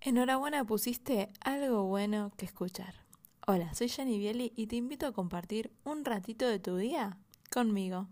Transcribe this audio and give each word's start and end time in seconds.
Enhorabuena, 0.00 0.64
pusiste 0.64 1.28
algo 1.40 1.82
bueno 1.82 2.30
que 2.36 2.46
escuchar. 2.46 2.94
Hola, 3.48 3.74
soy 3.74 3.88
Jenny 3.88 4.16
Bieli 4.16 4.52
y 4.54 4.68
te 4.68 4.76
invito 4.76 5.08
a 5.08 5.12
compartir 5.12 5.72
un 5.84 6.04
ratito 6.04 6.46
de 6.46 6.60
tu 6.60 6.76
día 6.76 7.18
conmigo. 7.50 8.06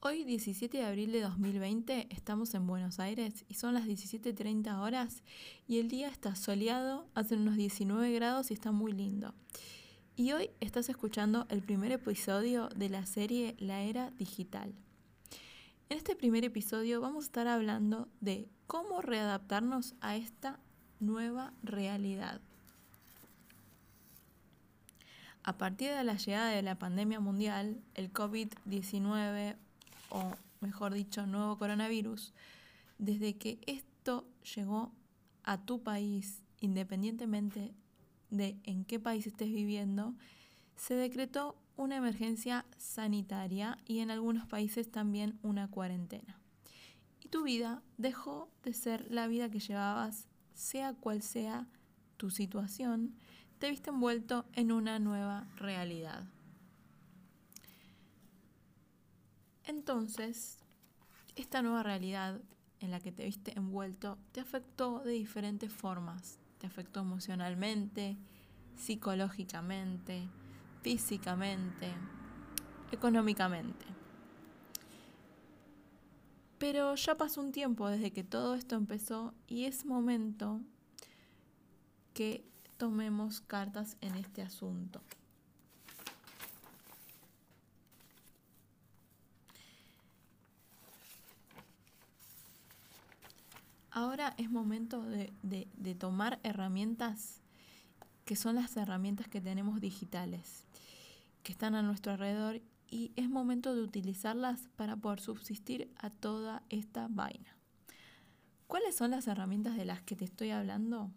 Hoy, 0.00 0.24
17 0.24 0.78
de 0.78 0.84
abril 0.86 1.12
de 1.12 1.20
2020, 1.20 2.06
estamos 2.08 2.54
en 2.54 2.66
Buenos 2.66 2.98
Aires 2.98 3.44
y 3.46 3.54
son 3.54 3.74
las 3.74 3.84
17.30 3.84 4.80
horas 4.80 5.22
y 5.66 5.80
el 5.80 5.88
día 5.88 6.08
está 6.08 6.34
soleado, 6.34 7.06
hace 7.14 7.34
unos 7.34 7.56
19 7.56 8.10
grados 8.12 8.50
y 8.50 8.54
está 8.54 8.72
muy 8.72 8.92
lindo. 8.92 9.34
Y 10.16 10.32
hoy 10.32 10.48
estás 10.60 10.88
escuchando 10.88 11.46
el 11.50 11.60
primer 11.60 11.92
episodio 11.92 12.70
de 12.74 12.88
la 12.88 13.04
serie 13.04 13.54
La 13.58 13.82
Era 13.82 14.12
Digital. 14.12 14.74
En 15.90 15.98
este 15.98 16.16
primer 16.16 16.44
episodio 16.44 17.02
vamos 17.02 17.24
a 17.24 17.26
estar 17.26 17.48
hablando 17.48 18.08
de 18.22 18.48
cómo 18.68 19.00
readaptarnos 19.00 19.94
a 20.02 20.14
esta 20.14 20.60
nueva 21.00 21.52
realidad. 21.62 22.40
A 25.42 25.56
partir 25.56 25.90
de 25.90 26.04
la 26.04 26.16
llegada 26.16 26.50
de 26.50 26.62
la 26.62 26.78
pandemia 26.78 27.18
mundial, 27.18 27.80
el 27.94 28.12
COVID-19, 28.12 29.56
o 30.10 30.32
mejor 30.60 30.92
dicho, 30.92 31.26
nuevo 31.26 31.56
coronavirus, 31.56 32.34
desde 32.98 33.36
que 33.36 33.58
esto 33.66 34.28
llegó 34.54 34.92
a 35.44 35.56
tu 35.56 35.82
país, 35.82 36.42
independientemente 36.60 37.72
de 38.28 38.58
en 38.64 38.84
qué 38.84 39.00
país 39.00 39.26
estés 39.26 39.48
viviendo, 39.48 40.14
se 40.76 40.92
decretó 40.92 41.56
una 41.78 41.96
emergencia 41.96 42.66
sanitaria 42.76 43.78
y 43.86 44.00
en 44.00 44.10
algunos 44.10 44.46
países 44.46 44.90
también 44.90 45.38
una 45.42 45.68
cuarentena. 45.68 46.37
Tu 47.30 47.42
vida 47.42 47.82
dejó 47.96 48.50
de 48.62 48.72
ser 48.72 49.10
la 49.10 49.26
vida 49.26 49.50
que 49.50 49.60
llevabas, 49.60 50.28
sea 50.54 50.94
cual 50.94 51.22
sea 51.22 51.66
tu 52.16 52.30
situación, 52.30 53.14
te 53.58 53.70
viste 53.70 53.90
envuelto 53.90 54.46
en 54.54 54.72
una 54.72 54.98
nueva 54.98 55.46
realidad. 55.56 56.24
Entonces, 59.64 60.58
esta 61.36 61.62
nueva 61.62 61.82
realidad 61.82 62.40
en 62.80 62.90
la 62.90 63.00
que 63.00 63.12
te 63.12 63.24
viste 63.24 63.52
envuelto 63.56 64.18
te 64.32 64.40
afectó 64.40 65.00
de 65.00 65.12
diferentes 65.12 65.72
formas. 65.72 66.38
Te 66.58 66.66
afectó 66.66 67.00
emocionalmente, 67.00 68.16
psicológicamente, 68.76 70.28
físicamente, 70.82 71.92
económicamente. 72.90 73.84
Pero 76.58 76.94
ya 76.96 77.16
pasó 77.16 77.40
un 77.40 77.52
tiempo 77.52 77.88
desde 77.88 78.12
que 78.12 78.24
todo 78.24 78.54
esto 78.54 78.74
empezó 78.74 79.32
y 79.46 79.64
es 79.64 79.84
momento 79.84 80.60
que 82.14 82.44
tomemos 82.76 83.40
cartas 83.40 83.96
en 84.00 84.16
este 84.16 84.42
asunto. 84.42 85.00
Ahora 93.90 94.34
es 94.36 94.50
momento 94.50 95.02
de, 95.02 95.32
de 95.42 95.94
tomar 95.94 96.38
herramientas 96.42 97.40
que 98.24 98.36
son 98.36 98.56
las 98.56 98.76
herramientas 98.76 99.26
que 99.26 99.40
tenemos 99.40 99.80
digitales, 99.80 100.66
que 101.42 101.50
están 101.50 101.74
a 101.74 101.82
nuestro 101.82 102.12
alrededor 102.12 102.60
y 102.90 103.12
es 103.16 103.28
momento 103.28 103.74
de 103.74 103.82
utilizarlas 103.82 104.68
para 104.76 104.96
poder 104.96 105.20
subsistir 105.20 105.92
a 105.98 106.10
toda 106.10 106.62
esta 106.70 107.08
vaina. 107.08 107.56
¿Cuáles 108.66 108.96
son 108.96 109.10
las 109.12 109.26
herramientas 109.26 109.76
de 109.76 109.84
las 109.84 110.02
que 110.02 110.16
te 110.16 110.24
estoy 110.24 110.50
hablando? 110.50 111.10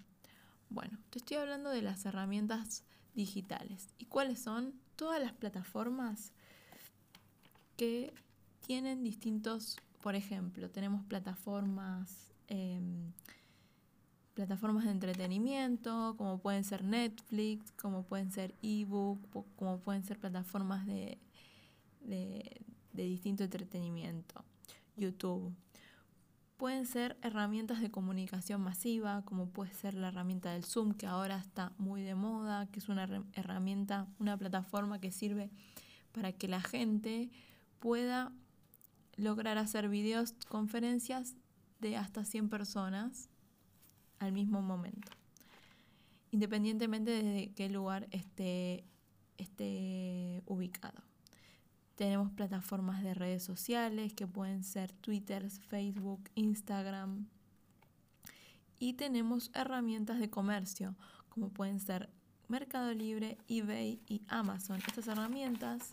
Bueno, 0.70 0.98
te 1.10 1.20
estoy 1.20 1.38
hablando 1.38 1.70
de 1.70 1.82
las 1.82 2.06
herramientas 2.06 2.84
digitales. 3.14 3.90
¿Y 3.98 4.06
cuáles 4.06 4.40
son? 4.40 4.74
Todas 4.96 5.22
las 5.22 5.34
plataformas 5.34 6.34
que 7.76 8.14
tienen 8.66 9.04
distintos, 9.04 9.78
por 10.02 10.16
ejemplo, 10.16 10.70
tenemos 10.70 11.04
plataformas 11.06 12.32
em, 12.48 13.12
plataformas 14.34 14.86
de 14.86 14.92
entretenimiento, 14.92 16.16
como 16.18 16.40
pueden 16.40 16.64
ser 16.64 16.84
Netflix, 16.84 17.72
como 17.74 18.04
pueden 18.04 18.32
ser 18.32 18.56
ebook, 18.62 19.20
como 19.56 19.80
pueden 19.80 20.04
ser 20.04 20.20
plataformas 20.20 20.86
de, 20.86 21.20
de, 22.02 22.62
distinto 22.94 23.44
entretenimiento, 23.44 24.44
YouTube. 24.96 25.54
Pueden 26.58 26.86
ser 26.86 27.18
herramientas 27.24 27.82
de 27.82 27.90
comunicación 27.90 28.62
masiva, 28.62 29.24
como 29.26 29.50
puede 29.50 29.74
ser 29.74 29.96
la 29.96 30.10
herramienta 30.10 30.52
del 30.52 30.64
Zoom, 30.64 30.94
que 30.94 31.08
ahora 31.08 31.38
está 31.38 31.74
muy 31.78 32.04
de 32.04 32.14
moda, 32.14 32.68
que 32.68 32.80
es 32.80 32.90
una 32.90 33.04
herramienta, 33.34 34.08
una 34.20 34.38
plataforma 34.38 35.00
que 35.00 35.12
sirve 35.12 35.50
para 36.12 36.32
que 36.32 36.48
la 36.48 36.62
gente 36.62 37.32
pueda 37.80 38.32
lograr 39.16 39.58
hacer 39.58 39.90
videos, 39.90 40.34
conferencias 40.48 41.36
de 41.80 41.98
hasta 41.98 42.26
100 42.26 42.50
personas 42.50 43.30
al 44.20 44.32
mismo 44.32 44.62
momento, 44.62 45.12
independientemente 46.30 47.12
de 47.12 47.52
qué 47.56 47.70
lugar 47.70 48.08
esté, 48.12 48.86
esté 49.38 50.44
ubicado. 50.46 51.11
Tenemos 51.96 52.32
plataformas 52.32 53.04
de 53.04 53.14
redes 53.14 53.44
sociales 53.44 54.14
que 54.14 54.28
pueden 54.28 54.64
ser 54.64 54.92
Twitter, 54.94 55.50
Facebook, 55.50 56.30
Instagram. 56.36 57.28
Y 58.80 58.94
tenemos 58.94 59.52
herramientas 59.54 60.20
de 60.20 60.30
comercio 60.30 60.96
como 61.30 61.50
pueden 61.50 61.80
ser 61.80 62.10
Mercado 62.48 62.94
Libre, 62.94 63.38
eBay 63.48 64.02
y 64.08 64.22
Amazon. 64.28 64.82
Estas 64.86 65.08
herramientas 65.08 65.92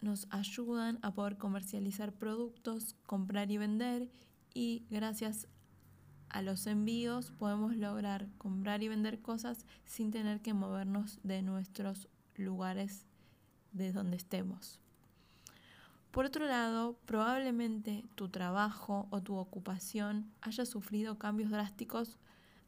nos 0.00 0.28
ayudan 0.30 0.98
a 1.02 1.12
poder 1.12 1.38
comercializar 1.38 2.12
productos, 2.12 2.94
comprar 3.06 3.50
y 3.50 3.58
vender 3.58 4.10
y 4.52 4.86
gracias 4.90 5.48
a 6.28 6.42
los 6.42 6.66
envíos 6.66 7.32
podemos 7.32 7.76
lograr 7.76 8.28
comprar 8.38 8.82
y 8.82 8.88
vender 8.88 9.20
cosas 9.22 9.66
sin 9.84 10.10
tener 10.10 10.40
que 10.40 10.54
movernos 10.54 11.18
de 11.22 11.42
nuestros 11.42 12.08
lugares 12.36 13.06
de 13.74 13.92
donde 13.92 14.16
estemos. 14.16 14.80
Por 16.10 16.26
otro 16.26 16.46
lado, 16.46 16.96
probablemente 17.06 18.04
tu 18.14 18.28
trabajo 18.28 19.08
o 19.10 19.20
tu 19.20 19.36
ocupación 19.36 20.30
haya 20.40 20.64
sufrido 20.64 21.18
cambios 21.18 21.50
drásticos 21.50 22.16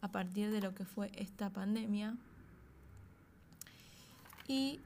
a 0.00 0.08
partir 0.10 0.50
de 0.50 0.60
lo 0.60 0.74
que 0.74 0.84
fue 0.84 1.12
esta 1.14 1.48
pandemia. 1.50 2.16
Y 4.48 4.80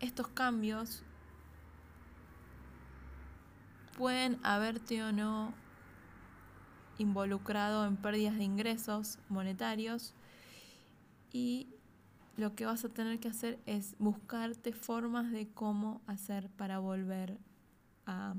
estos 0.00 0.28
cambios 0.28 1.02
pueden 3.96 4.38
haberte 4.42 5.02
o 5.02 5.12
no 5.12 5.52
involucrado 6.98 7.86
en 7.86 7.96
pérdidas 7.96 8.36
de 8.36 8.44
ingresos 8.44 9.18
monetarios 9.28 10.14
y 11.32 11.73
lo 12.36 12.54
que 12.54 12.66
vas 12.66 12.84
a 12.84 12.88
tener 12.88 13.20
que 13.20 13.28
hacer 13.28 13.60
es 13.66 13.96
buscarte 13.98 14.72
formas 14.72 15.30
de 15.30 15.48
cómo 15.48 16.02
hacer 16.06 16.50
para 16.50 16.78
volver 16.78 17.38
a 18.06 18.34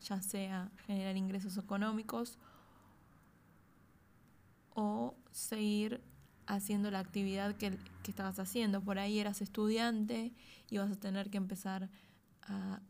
ya 0.00 0.22
sea 0.22 0.70
generar 0.86 1.16
ingresos 1.16 1.56
económicos 1.56 2.38
o 4.74 5.14
seguir 5.32 6.02
haciendo 6.46 6.90
la 6.90 7.00
actividad 7.00 7.56
que, 7.56 7.76
que, 8.02 8.10
estabas 8.10 8.38
haciendo. 8.38 8.80
Por 8.82 8.98
ahí 8.98 9.18
eras 9.18 9.40
estudiante 9.40 10.32
y 10.70 10.78
vas 10.78 10.92
a 10.92 10.96
tener 10.96 11.30
que 11.30 11.38
empezar 11.38 11.88
a, 12.42 12.80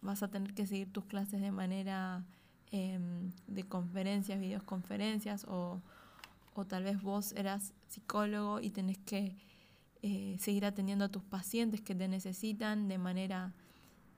vas 0.00 0.22
a 0.22 0.28
tener 0.28 0.54
que 0.54 0.66
seguir 0.66 0.90
tus 0.92 1.04
clases 1.04 1.42
de 1.42 1.50
manera 1.50 2.24
Em, 2.76 3.30
de 3.46 3.62
conferencias, 3.62 4.40
videoconferencias, 4.40 5.44
o, 5.44 5.80
o 6.54 6.64
tal 6.64 6.84
vez 6.84 7.00
vos 7.02 7.32
eras 7.32 7.72
psicólogo 7.88 8.60
y 8.60 8.70
tenés 8.70 8.98
que 8.98 9.36
eh, 10.02 10.36
seguir 10.38 10.64
atendiendo 10.64 11.04
a 11.04 11.08
tus 11.08 11.22
pacientes 11.22 11.80
que 11.80 11.94
te 11.94 12.08
necesitan 12.08 12.88
de 12.88 12.98
manera 12.98 13.52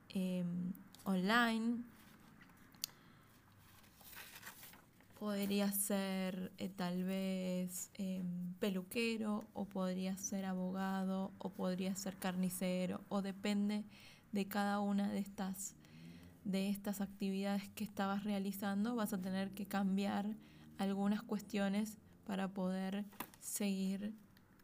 em, 0.09 0.73
online. 1.05 1.79
Podría 5.19 5.73
ser 5.73 6.53
eh, 6.59 6.69
tal 6.69 7.05
vez 7.05 7.91
em, 7.95 8.53
peluquero 8.61 9.45
o 9.55 9.65
podría 9.65 10.17
ser 10.17 10.45
abogado 10.45 11.33
o 11.39 11.51
podría 11.51 11.95
ser 11.95 12.17
carnicero 12.17 13.01
o 13.09 13.23
depende 13.23 13.85
de 14.33 14.47
cada 14.47 14.81
una 14.81 15.09
de 15.09 15.21
estas 15.21 15.75
de 16.45 16.69
estas 16.69 17.01
actividades 17.01 17.69
que 17.71 17.83
estabas 17.83 18.23
realizando, 18.23 18.95
vas 18.95 19.13
a 19.13 19.19
tener 19.19 19.51
que 19.51 19.67
cambiar 19.67 20.27
algunas 20.79 21.21
cuestiones 21.23 21.99
para 22.27 22.49
poder 22.49 23.05
seguir 23.41 24.13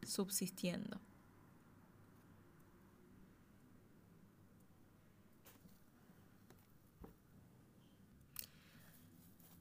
subsistiendo. 0.05 0.99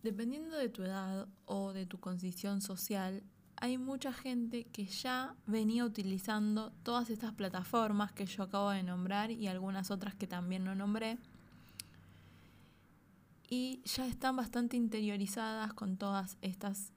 dependiendo 0.03 0.57
de 0.57 0.69
tu 0.69 0.83
edad 0.83 1.29
o 1.47 1.73
de 1.73 1.87
tu 1.87 1.99
condición 2.01 2.61
social, 2.61 3.23
hay 3.57 3.79
mucha 3.79 4.13
gente 4.13 4.65
que 4.65 4.87
ya 4.87 5.37
venía 5.47 5.85
utilizando 5.85 6.73
todas 6.83 7.11
estas 7.11 7.33
plataformas 7.33 8.13
que 8.13 8.27
yo 8.27 8.43
acabo 8.43 8.71
de 8.71 8.83
nombrar 8.83 9.31
y 9.31 9.47
algunas 9.47 9.91
otras 9.91 10.15
que 10.15 10.27
también 10.27 10.65
no 10.65 10.75
nombré. 10.75 11.19
Y 13.49 13.83
ya 13.85 14.07
están 14.07 14.35
bastante 14.35 14.77
interiorizadas 14.77 15.73
con 15.75 15.97
todas 15.97 16.37
estas 16.41 16.92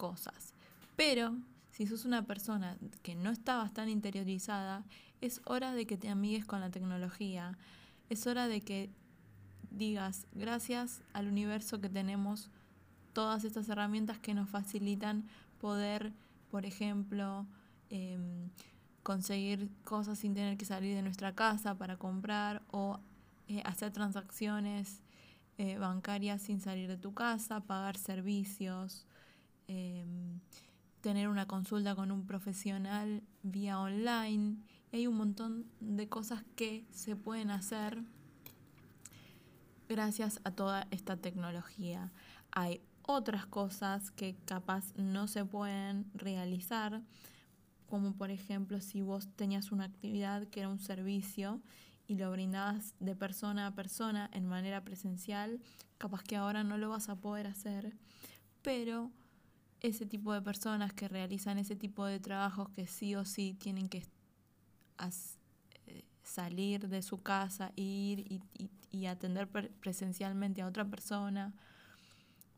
cosas. 0.00 0.54
Pero 0.96 1.36
si 1.70 1.86
sos 1.86 2.06
una 2.06 2.24
persona 2.24 2.78
que 3.02 3.14
no 3.14 3.30
estabas 3.30 3.74
tan 3.74 3.90
interiorizada, 3.90 4.82
es 5.20 5.42
hora 5.44 5.74
de 5.74 5.86
que 5.86 5.98
te 5.98 6.08
amigues 6.08 6.46
con 6.46 6.60
la 6.60 6.70
tecnología. 6.70 7.58
Es 8.08 8.26
hora 8.26 8.48
de 8.48 8.62
que 8.62 8.88
digas, 9.70 10.26
gracias 10.32 11.02
al 11.12 11.28
universo 11.28 11.82
que 11.82 11.90
tenemos 11.90 12.48
todas 13.12 13.44
estas 13.44 13.68
herramientas 13.68 14.18
que 14.18 14.32
nos 14.32 14.48
facilitan 14.48 15.28
poder, 15.58 16.14
por 16.50 16.64
ejemplo, 16.64 17.46
em, 17.90 18.48
conseguir 19.02 19.68
cosas 19.84 20.18
sin 20.18 20.32
tener 20.32 20.56
que 20.56 20.64
salir 20.64 20.94
de 20.94 21.02
nuestra 21.02 21.34
casa 21.34 21.74
para 21.76 21.98
comprar 21.98 22.62
o 22.70 23.00
eh, 23.48 23.62
hacer 23.66 23.92
transacciones 23.92 25.02
eh, 25.58 25.76
bancarias 25.76 26.40
sin 26.40 26.58
salir 26.62 26.88
de 26.88 26.96
tu 26.96 27.12
casa, 27.12 27.60
pagar 27.60 27.98
servicios, 27.98 29.04
em, 29.70 30.40
tener 31.00 31.28
una 31.28 31.46
consulta 31.46 31.94
con 31.94 32.10
un 32.10 32.26
profesional 32.26 33.22
vía 33.44 33.78
online. 33.78 34.56
hay 34.92 35.06
un 35.06 35.16
montón 35.16 35.66
de 35.78 36.08
cosas 36.08 36.42
que 36.56 36.84
se 36.90 37.14
pueden 37.14 37.50
hacer 37.50 38.02
gracias 39.88 40.40
a 40.42 40.50
toda 40.50 40.88
esta 40.90 41.16
tecnología. 41.16 42.12
Hay 42.50 42.80
otras 43.02 43.46
cosas 43.46 44.10
que 44.10 44.36
capaz 44.44 44.92
no 44.96 45.28
se 45.28 45.44
pueden 45.44 46.10
realizar, 46.14 47.02
como 47.88 48.14
por 48.14 48.32
ejemplo 48.32 48.80
si 48.80 49.02
vos 49.02 49.28
tenías 49.36 49.70
una 49.70 49.84
actividad 49.84 50.48
que 50.48 50.60
era 50.60 50.68
un 50.68 50.80
servicio 50.80 51.60
y 52.08 52.16
lo 52.16 52.32
brindabas 52.32 52.94
de 52.98 53.14
persona 53.14 53.68
a 53.68 53.74
persona 53.76 54.28
en 54.32 54.46
manera 54.46 54.82
presencial, 54.82 55.60
capaz 55.96 56.24
que 56.24 56.34
ahora 56.34 56.64
no 56.64 56.76
lo 56.76 56.88
vas 56.88 57.08
a 57.08 57.14
poder 57.14 57.46
hacer, 57.46 57.96
pero 58.62 59.12
ese 59.80 60.06
tipo 60.06 60.32
de 60.32 60.42
personas 60.42 60.92
que 60.92 61.08
realizan 61.08 61.58
ese 61.58 61.76
tipo 61.76 62.04
de 62.04 62.20
trabajos 62.20 62.68
que 62.70 62.86
sí 62.86 63.14
o 63.14 63.24
sí 63.24 63.54
tienen 63.58 63.88
que 63.88 64.04
salir 66.22 66.88
de 66.88 67.02
su 67.02 67.22
casa, 67.22 67.72
ir 67.76 68.42
y, 68.90 69.06
atender 69.06 69.48
presencialmente 69.80 70.62
a 70.62 70.66
otra 70.66 70.84
persona, 70.84 71.54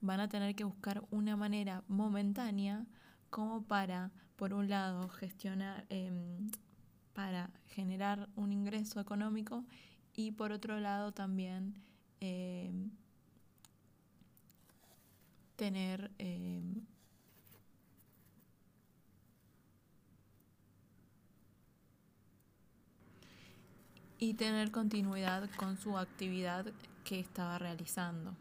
van 0.00 0.20
a 0.20 0.28
tener 0.28 0.54
que 0.54 0.64
buscar 0.64 1.04
una 1.10 1.36
manera 1.36 1.84
momentánea 1.88 2.86
como 3.30 3.62
para, 3.62 4.10
por 4.36 4.52
un 4.52 4.69
lado, 4.69 5.08
gestionar, 5.08 5.86
em, 5.88 6.50
para 7.12 7.50
generar 7.69 8.28
un 8.34 8.52
ingreso 8.52 8.98
económico 9.00 9.64
y 10.14 10.32
por 10.32 10.52
otro 10.52 10.80
lado 10.80 11.12
también 11.12 11.74
em, 12.20 12.90
tener 15.56 16.10
em, 16.19 16.84
y 24.22 24.34
tener 24.34 24.70
continuidad 24.70 25.50
con 25.56 25.76
su 25.76 25.98
actividad 25.98 26.66
que 27.02 27.19
estaba 27.19 27.58
realizando. 27.58 28.36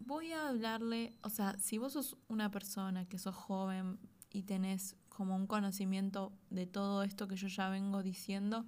Voy 0.00 0.32
a 0.32 0.48
hablarle, 0.48 1.12
o 1.22 1.30
sea, 1.30 1.56
si 1.60 1.78
vos 1.78 1.92
sos 1.92 2.16
una 2.26 2.50
persona 2.50 3.04
que 3.04 3.20
sos 3.20 3.36
joven 3.36 4.00
y 4.32 4.42
tenés 4.42 4.96
como 5.08 5.36
un 5.36 5.46
conocimiento 5.46 6.32
de 6.50 6.66
todo 6.66 7.04
esto 7.04 7.28
que 7.28 7.36
yo 7.36 7.46
ya 7.46 7.68
vengo 7.68 8.02
diciendo, 8.02 8.66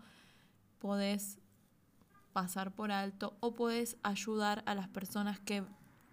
podés 0.78 1.40
pasar 2.32 2.72
por 2.72 2.92
alto 2.92 3.36
o 3.40 3.56
podés 3.56 3.96
ayudar 4.04 4.62
a 4.64 4.76
las 4.76 4.86
personas 4.86 5.40
que 5.40 5.64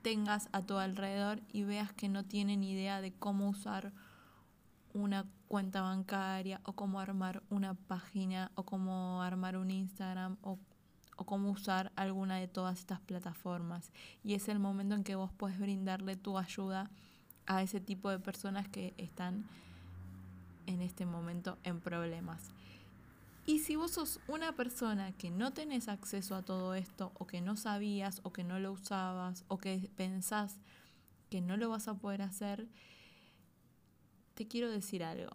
tengas 0.02 0.50
a 0.54 0.64
tu 0.64 0.78
alrededor 0.78 1.44
y 1.54 1.66
veas 1.66 1.94
que 1.94 2.10
no 2.10 2.26
tienen 2.26 2.64
idea 2.64 3.00
de 3.00 3.14
cómo 3.14 3.48
usar 3.48 3.94
una 4.92 5.28
cuenta 5.48 5.82
bancaria 5.82 6.62
o 6.64 6.74
cómo 6.74 7.00
armar 7.00 7.42
una 7.50 7.74
página 7.74 8.52
o 8.56 8.64
cómo 8.64 9.22
armar 9.22 9.58
un 9.58 9.72
Instagram 9.72 10.38
o, 10.42 10.60
cómo 11.16 11.50
usar 11.50 11.92
alguna 11.96 12.36
de 12.36 12.48
todas 12.48 12.80
estas 12.80 13.00
plataformas. 13.00 13.92
Y 14.24 14.36
es 14.36 14.50
el 14.50 14.60
momento 14.60 14.94
en 14.94 15.04
que 15.04 15.16
vos 15.16 15.32
puedes 15.36 15.60
brindarle 15.60 16.16
tu 16.16 16.38
ayuda 16.38 16.92
a 17.48 17.64
ese 17.64 17.80
tipo 17.80 18.10
de 18.10 18.20
personas 18.20 18.68
que 18.68 18.94
están 18.98 19.46
en 20.68 20.82
este 20.82 21.06
momento 21.06 21.58
en 21.64 21.80
problemas. 21.80 22.52
Y 23.48 23.60
si 23.60 23.78
vos 23.78 23.92
sos 23.92 24.20
una 24.28 24.52
persona 24.52 25.14
que 25.14 25.32
no 25.32 25.54
tenés 25.54 25.88
acceso 25.88 26.36
a 26.36 26.44
todo 26.44 26.76
esto, 26.76 27.14
o 27.16 27.26
que 27.26 27.40
no 27.40 27.56
sabías, 27.56 28.20
o 28.24 28.34
que 28.34 28.44
no 28.44 28.60
lo 28.60 28.74
usabas, 28.74 29.46
o 29.48 29.58
que 29.58 29.90
pensás 29.96 30.58
que 31.30 31.42
no 31.42 31.56
lo 31.56 31.70
vas 31.70 31.88
a 31.88 31.94
poder 31.96 32.22
hacer, 32.22 32.68
te 34.38 34.48
quiero 34.48 34.70
decir 34.70 35.04
algo. 35.04 35.32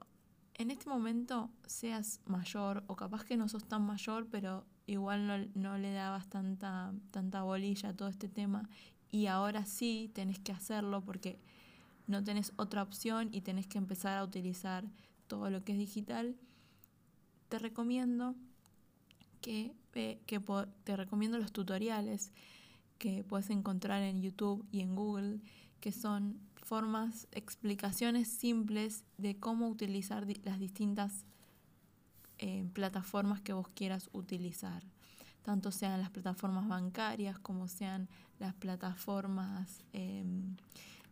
En 0.55 0.71
este 0.71 0.89
momento, 0.89 1.51
seas 1.67 2.21
mayor 2.25 2.85
o 2.87 2.95
capaz 2.95 3.25
que 3.25 3.37
no 3.37 3.49
sos 3.49 3.65
tan 3.65 3.83
mayor, 3.83 4.29
pero 4.31 4.65
igual 4.87 5.51
no, 5.57 5.77
le 5.77 5.93
dabas 5.93 6.29
tanta, 6.29 6.95
tanta 7.11 7.43
bolilla 7.43 7.89
a 7.89 7.97
todo 7.97 8.09
este 8.09 8.29
tema 8.29 8.69
y 9.11 9.27
ahora 9.27 9.67
sí 9.67 10.13
tenés 10.15 10.39
que 10.39 10.53
hacerlo 10.53 11.05
porque 11.05 11.41
no 12.07 12.23
tenés 12.23 12.53
otra 12.57 12.83
opción 12.83 13.29
y 13.33 13.41
tenés 13.41 13.67
que 13.67 13.79
empezar 13.79 14.17
a 14.19 14.23
utilizar 14.23 14.85
todo 15.27 15.51
lo 15.51 15.65
que 15.65 15.73
es 15.73 15.79
digital, 15.79 16.37
te 17.49 17.59
recomiendo 17.59 18.37
que, 19.41 19.75
que 20.27 20.41
te 20.85 20.97
recomiendo 20.97 21.39
los 21.39 21.53
tutoriales 21.53 22.31
que 22.99 23.25
puedes 23.25 23.51
encontrar 23.51 24.03
en 24.03 24.23
YouTube 24.23 24.65
y 24.71 24.81
en 24.81 24.95
Google, 24.95 25.41
que 25.81 25.91
son 25.91 26.39
formas, 26.73 27.29
explicaciones 27.33 28.29
simples 28.29 29.05
de 29.19 29.39
cómo 29.39 29.69
utilizar 29.69 30.27
las 30.43 30.59
distintas 30.59 31.27
eh, 32.39 32.67
plataformas 32.73 33.43
que 33.43 33.53
vos 33.53 33.69
quieras 33.69 34.09
utilizar, 34.15 34.83
tanto 35.43 35.71
sean 35.71 36.01
las 36.01 36.09
plataformas 36.09 36.67
bancarias 36.67 37.39
como 37.39 37.69
sean 37.69 38.09
las 38.39 38.55
plataformas 38.55 39.83
em, 39.93 40.57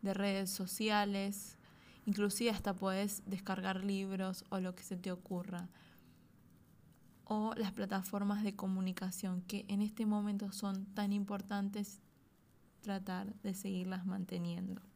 de 0.00 0.14
redes 0.14 0.48
sociales, 0.48 1.58
inclusive 2.06 2.48
hasta 2.48 2.72
puedes 2.72 3.22
descargar 3.26 3.84
libros 3.84 4.46
o 4.48 4.60
lo 4.60 4.74
que 4.74 4.82
se 4.82 4.96
te 4.96 5.12
ocurra. 5.12 5.68
O 7.24 7.52
las 7.54 7.72
plataformas 7.72 8.44
de 8.44 8.56
comunicación 8.56 9.42
que 9.42 9.66
en 9.68 9.82
este 9.82 10.06
momento 10.06 10.52
son 10.52 10.86
tan 10.94 11.12
importantes 11.12 12.00
tratar 12.80 13.34
de 13.42 13.52
seguirlas 13.52 14.06
manteniendo. 14.06 14.89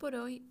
Por 0.00 0.14
hoy, 0.14 0.42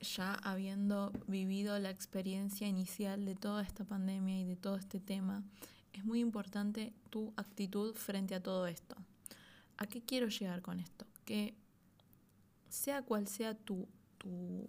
ya 0.00 0.34
habiendo 0.34 1.12
vivido 1.28 1.78
la 1.78 1.90
experiencia 1.90 2.66
inicial 2.66 3.24
de 3.24 3.36
toda 3.36 3.62
esta 3.62 3.84
pandemia 3.84 4.40
y 4.40 4.44
de 4.44 4.56
todo 4.56 4.76
este 4.76 4.98
tema, 4.98 5.44
es 5.92 6.04
muy 6.04 6.18
importante 6.18 6.92
tu 7.08 7.32
actitud 7.36 7.94
frente 7.94 8.34
a 8.34 8.42
todo 8.42 8.66
esto. 8.66 8.96
¿A 9.76 9.86
qué 9.86 10.02
quiero 10.02 10.26
llegar 10.26 10.60
con 10.60 10.80
esto? 10.80 11.06
Que 11.24 11.54
sea 12.68 13.02
cual 13.02 13.28
sea 13.28 13.54
tu, 13.54 13.86
tu, 14.18 14.68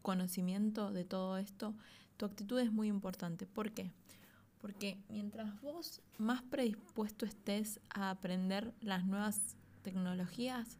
conocimiento 0.00 0.90
de 0.90 1.04
todo 1.04 1.36
esto, 1.36 1.74
tu 2.16 2.24
actitud 2.24 2.58
es 2.60 2.72
muy 2.72 2.88
importante. 2.88 3.46
¿Por 3.46 3.72
qué? 3.72 3.92
Porque 4.58 4.96
mientras 5.10 5.60
vos 5.60 6.00
más 6.16 6.40
predispuesto 6.40 7.26
estés 7.26 7.78
a 7.90 8.08
aprender 8.08 8.72
las 8.80 9.04
nuevas 9.04 9.56
tecnologías, 9.82 10.78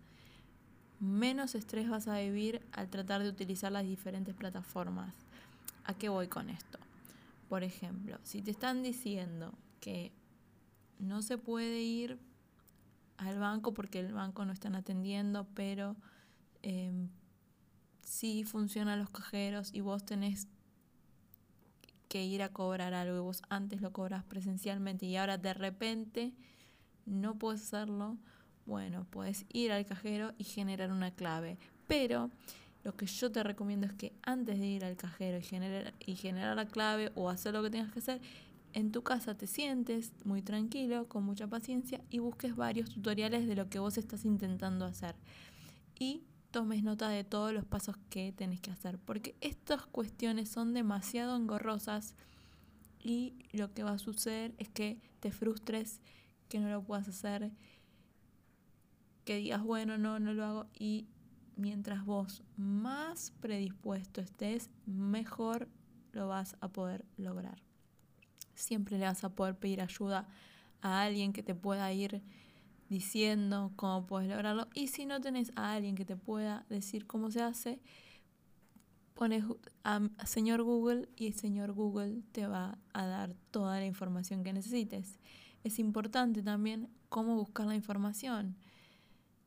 menos 1.00 1.55
estrés 1.55 1.88
vas 1.88 2.09
a 2.09 2.19
vivir 2.19 2.61
al 2.73 2.88
tratar 2.88 3.23
de 3.23 3.28
utilizar 3.28 3.73
las 3.73 3.85
diferentes 3.85 4.35
plataformas. 4.35 5.14
¿A 5.85 5.95
qué 5.95 6.09
voy 6.09 6.28
con 6.28 6.50
esto? 6.50 6.78
Por 7.49 7.62
ejemplo, 7.62 8.19
si 8.25 8.43
te 8.43 8.50
están 8.50 8.83
diciendo 8.83 9.52
que 9.81 10.12
no 10.99 11.23
se 11.23 11.38
puede 11.38 11.81
ir 11.83 12.19
al 13.17 13.38
banco 13.38 13.73
porque 13.75 14.00
el 14.00 14.12
banco 14.12 14.45
no 14.45 14.52
están 14.52 14.75
atendiendo, 14.75 15.47
pero 15.55 15.97
eh, 16.62 16.93
sí 18.02 18.45
funcionan 18.45 18.99
los 18.99 19.11
cajeros 19.11 19.71
y 19.73 19.81
vos 19.81 20.05
tenés 20.05 20.49
que 22.09 22.25
ir 22.25 22.43
a 22.43 22.52
cobrar 22.52 22.95
algo 22.95 23.17
y 23.17 23.21
vos 23.21 23.43
antes 23.49 23.81
lo 23.83 23.93
cobras 23.93 24.25
presencialmente 24.25 25.07
y 25.07 25.17
ahora 25.17 25.37
de 25.37 25.55
repente 25.55 26.35
no 27.05 27.38
puedes 27.38 27.62
hacerlo, 27.62 28.17
bueno, 28.69 29.07
puedes 29.11 29.47
ir 29.51 29.73
al 29.73 29.87
cajero 29.87 30.35
y 30.37 30.45
generar 30.45 30.93
una 30.93 31.11
clave. 31.11 31.57
Pero 31.87 32.31
lo 32.85 32.95
que 32.95 33.07
yo 33.07 33.33
te 33.33 33.43
recomiendo 33.43 33.87
es 33.87 33.95
que 33.95 34.13
antes 34.23 34.61
de 34.61 34.67
ir 34.67 34.85
al 34.85 34.97
cajero 34.97 35.39
y 35.39 35.43
generar, 35.43 35.95
y 36.05 36.17
generar 36.17 36.55
la 36.55 36.67
clave 36.67 37.11
o 37.15 37.31
hacer 37.31 37.55
lo 37.55 37.63
que 37.63 37.71
tengas 37.71 37.91
que 37.93 38.01
hacer, 38.01 38.21
en 38.75 38.93
tu 38.93 39.03
casa 39.03 39.35
te 39.35 39.47
sientes 39.47 40.13
muy 40.25 40.43
tranquilo, 40.43 41.09
con 41.09 41.25
mucha 41.25 41.47
paciencia 41.47 42.03
y 42.11 42.19
busques 42.19 42.55
varios 42.55 42.91
tutoriales 42.91 43.49
de 43.49 43.57
lo 43.57 43.71
que 43.71 43.79
vos 43.79 43.97
estás 43.97 44.27
intentando 44.27 44.85
hacer. 44.85 45.17
Y 45.99 46.23
tomes 46.51 46.83
nota 46.83 47.09
de 47.09 47.25
todos 47.25 47.55
los 47.55 47.65
pasos 47.65 47.97
que 48.11 48.33
tenés 48.33 48.61
que 48.61 48.71
hacer, 48.71 48.99
porque 48.99 49.35
estas 49.41 49.87
cuestiones 49.87 50.51
son 50.51 50.75
demasiado 50.75 51.37
engorrosas 51.37 52.15
y 53.03 53.33
lo 53.53 53.73
que 53.73 53.83
va 53.83 53.93
a 53.93 53.99
suceder 53.99 54.55
es 54.59 54.69
que 54.69 55.01
te 55.21 55.33
frustres, 55.33 56.01
que 56.51 56.61
no 56.61 56.69
lo 56.69 56.83
puedas 56.83 57.09
hacer, 57.09 57.51
que 59.28 59.37
digas, 59.37 59.62
bueno, 59.62 59.99
no, 59.99 60.18
no 60.18 60.32
lo 60.32 60.42
hago 60.42 60.66
y 60.73 61.06
mientras 61.54 62.06
vos 62.06 62.42
más 62.56 63.35
predispuesto 63.40 64.23
estés, 64.23 64.70
mejor 64.87 65.68
lo 66.12 66.28
vas 66.28 66.56
a 66.62 66.68
poder 66.68 67.04
lograr. 67.18 67.62
Siempre 68.54 68.97
le 68.97 69.04
vas 69.04 69.25
a 69.25 69.35
poder 69.35 69.54
pedir 69.54 69.82
ayuda 69.82 70.26
a 70.80 71.02
alguien 71.02 71.35
que 71.35 71.42
te 71.42 71.54
pueda 71.54 71.92
ir 71.92 72.23
diciendo 72.88 73.70
cómo 73.76 74.06
puedes 74.06 74.30
lograrlo. 74.30 74.66
Y 74.73 74.87
si 74.87 75.04
no 75.04 75.20
tenés 75.20 75.52
a 75.56 75.75
alguien 75.75 75.94
que 75.94 76.06
te 76.06 76.16
pueda 76.16 76.64
decir 76.70 77.06
cómo 77.06 77.30
se 77.30 77.42
hace, 77.42 77.82
pones 79.12 79.44
a 79.85 80.00
señor 80.25 80.62
Google 80.62 81.06
y 81.16 81.26
el 81.26 81.35
señor 81.35 81.73
Google 81.73 82.23
te 82.32 82.47
va 82.47 82.78
a 82.94 83.04
dar 83.04 83.35
toda 83.50 83.78
la 83.78 83.85
información 83.85 84.42
que 84.42 84.54
necesites. 84.54 85.18
Es 85.64 85.78
importante 85.78 86.42
también 86.42 86.88
cómo 87.11 87.37
buscar 87.37 87.66
la 87.66 87.75
información. 87.75 88.56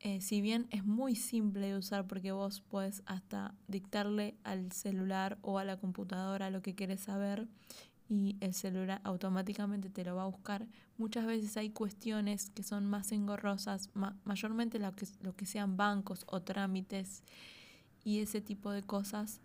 Eh, 0.03 0.19
si 0.19 0.41
bien 0.41 0.67
es 0.71 0.83
muy 0.83 1.15
simple 1.15 1.67
de 1.67 1.77
usar 1.77 2.07
porque 2.07 2.31
vos 2.31 2.61
puedes 2.61 3.03
hasta 3.05 3.53
dictarle 3.67 4.35
al 4.43 4.71
celular 4.71 5.37
o 5.43 5.59
a 5.59 5.63
la 5.63 5.77
computadora 5.77 6.49
lo 6.49 6.63
que 6.63 6.73
quieres 6.73 7.01
saber 7.01 7.47
y 8.09 8.35
el 8.41 8.55
celular 8.55 8.99
automáticamente 9.03 9.91
te 9.91 10.03
lo 10.03 10.15
va 10.15 10.23
a 10.23 10.27
buscar. 10.27 10.65
Muchas 10.97 11.27
veces 11.27 11.55
hay 11.55 11.69
cuestiones 11.69 12.49
que 12.49 12.63
son 12.63 12.87
más 12.87 13.11
engorrosas, 13.11 13.91
mayormente 14.23 14.79
lo 14.79 14.91
que, 14.95 15.07
lo 15.21 15.35
que 15.35 15.45
sean 15.45 15.77
bancos 15.77 16.25
o 16.25 16.41
trámites 16.41 17.21
y 18.03 18.21
ese 18.21 18.41
tipo 18.41 18.71
de 18.71 18.81
cosas 18.81 19.39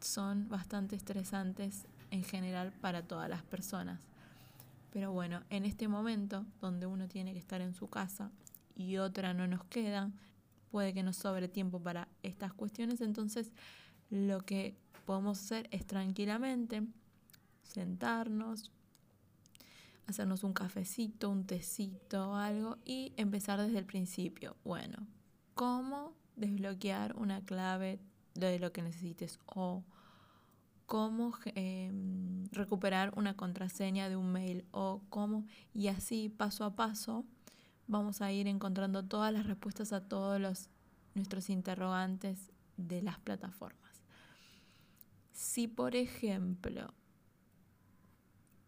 son 0.00 0.48
bastante 0.48 0.94
estresantes 0.94 1.86
en 2.12 2.22
general 2.22 2.72
para 2.80 3.02
todas 3.02 3.28
las 3.28 3.42
personas. 3.42 3.98
Pero 4.92 5.10
bueno, 5.10 5.42
en 5.50 5.64
este 5.64 5.88
momento 5.88 6.46
donde 6.60 6.86
uno 6.86 7.08
tiene 7.08 7.32
que 7.32 7.40
estar 7.40 7.60
en 7.60 7.74
su 7.74 7.88
casa 7.88 8.30
y 8.78 8.96
otra 8.96 9.34
no 9.34 9.46
nos 9.46 9.64
queda, 9.64 10.10
puede 10.70 10.94
que 10.94 11.02
nos 11.02 11.16
sobre 11.16 11.48
tiempo 11.48 11.82
para 11.82 12.08
estas 12.22 12.54
cuestiones, 12.54 13.00
entonces 13.00 13.52
lo 14.08 14.40
que 14.40 14.76
podemos 15.04 15.38
hacer 15.40 15.68
es 15.72 15.84
tranquilamente 15.84 16.86
sentarnos, 17.64 18.70
hacernos 20.06 20.44
un 20.44 20.52
cafecito, 20.52 21.28
un 21.28 21.44
tecito, 21.44 22.36
algo 22.36 22.78
y 22.84 23.12
empezar 23.16 23.60
desde 23.60 23.78
el 23.78 23.84
principio. 23.84 24.56
Bueno, 24.64 25.06
¿cómo 25.54 26.14
desbloquear 26.36 27.16
una 27.16 27.44
clave 27.44 27.98
de 28.34 28.58
lo 28.60 28.72
que 28.72 28.82
necesites 28.82 29.40
o 29.46 29.82
cómo 30.86 31.34
em, 31.54 32.46
recuperar 32.52 33.12
una 33.16 33.36
contraseña 33.36 34.08
de 34.08 34.16
un 34.16 34.32
mail 34.32 34.64
o 34.70 35.02
cómo 35.10 35.44
y 35.74 35.88
así 35.88 36.28
paso 36.28 36.64
a 36.64 36.76
paso 36.76 37.26
vamos 37.88 38.20
a 38.22 38.30
ir 38.30 38.46
encontrando 38.46 39.02
todas 39.02 39.32
las 39.32 39.46
respuestas 39.46 39.92
a 39.92 40.00
todos 40.00 40.40
los 40.40 40.68
nuestros 41.14 41.50
interrogantes 41.50 42.52
de 42.76 43.02
las 43.02 43.18
plataformas. 43.18 44.02
Si 45.32 45.66
por 45.66 45.96
ejemplo 45.96 46.94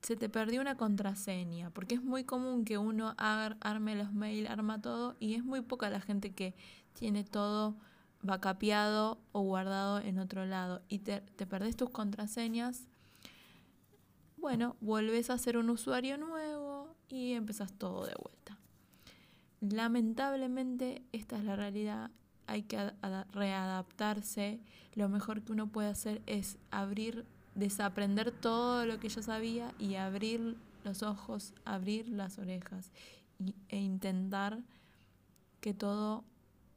se 0.02 0.16
te 0.16 0.28
perdió 0.28 0.60
una 0.60 0.76
contraseña, 0.76 1.70
porque 1.70 1.96
es 1.96 2.02
muy 2.02 2.24
común 2.24 2.64
que 2.64 2.78
uno 2.78 3.14
arme 3.18 3.94
los 3.94 4.12
mails, 4.12 4.48
arma 4.48 4.80
todo, 4.80 5.14
y 5.20 5.34
es 5.34 5.44
muy 5.44 5.60
poca 5.60 5.90
la 5.90 6.00
gente 6.00 6.32
que 6.32 6.54
tiene 6.94 7.22
todo 7.22 7.76
vacapeado 8.22 9.20
o 9.32 9.42
guardado 9.42 9.98
en 10.00 10.18
otro 10.18 10.46
lado 10.46 10.82
y 10.88 11.00
te, 11.00 11.20
te 11.20 11.46
perdés 11.46 11.76
tus 11.76 11.90
contraseñas, 11.90 12.86
bueno, 14.36 14.76
vuelves 14.80 15.28
a 15.28 15.38
ser 15.38 15.58
un 15.58 15.68
usuario 15.68 16.16
nuevo 16.16 16.96
y 17.08 17.32
empezás 17.32 17.72
todo 17.74 18.06
de 18.06 18.14
vuelta. 18.14 18.59
Lamentablemente 19.60 21.02
esta 21.12 21.36
es 21.36 21.44
la 21.44 21.56
realidad, 21.56 22.10
hay 22.46 22.62
que 22.62 22.92
readaptarse, 23.32 24.60
lo 24.94 25.08
mejor 25.08 25.42
que 25.42 25.52
uno 25.52 25.68
puede 25.68 25.88
hacer 25.88 26.22
es 26.26 26.58
abrir 26.70 27.26
desaprender 27.54 28.32
todo 28.32 28.86
lo 28.86 28.98
que 28.98 29.08
yo 29.08 29.22
sabía 29.22 29.74
y 29.78 29.96
abrir 29.96 30.56
los 30.84 31.02
ojos, 31.02 31.52
abrir 31.64 32.08
las 32.08 32.38
orejas 32.38 32.90
e 33.68 33.78
intentar 33.78 34.60
que 35.60 35.74
todo 35.74 36.24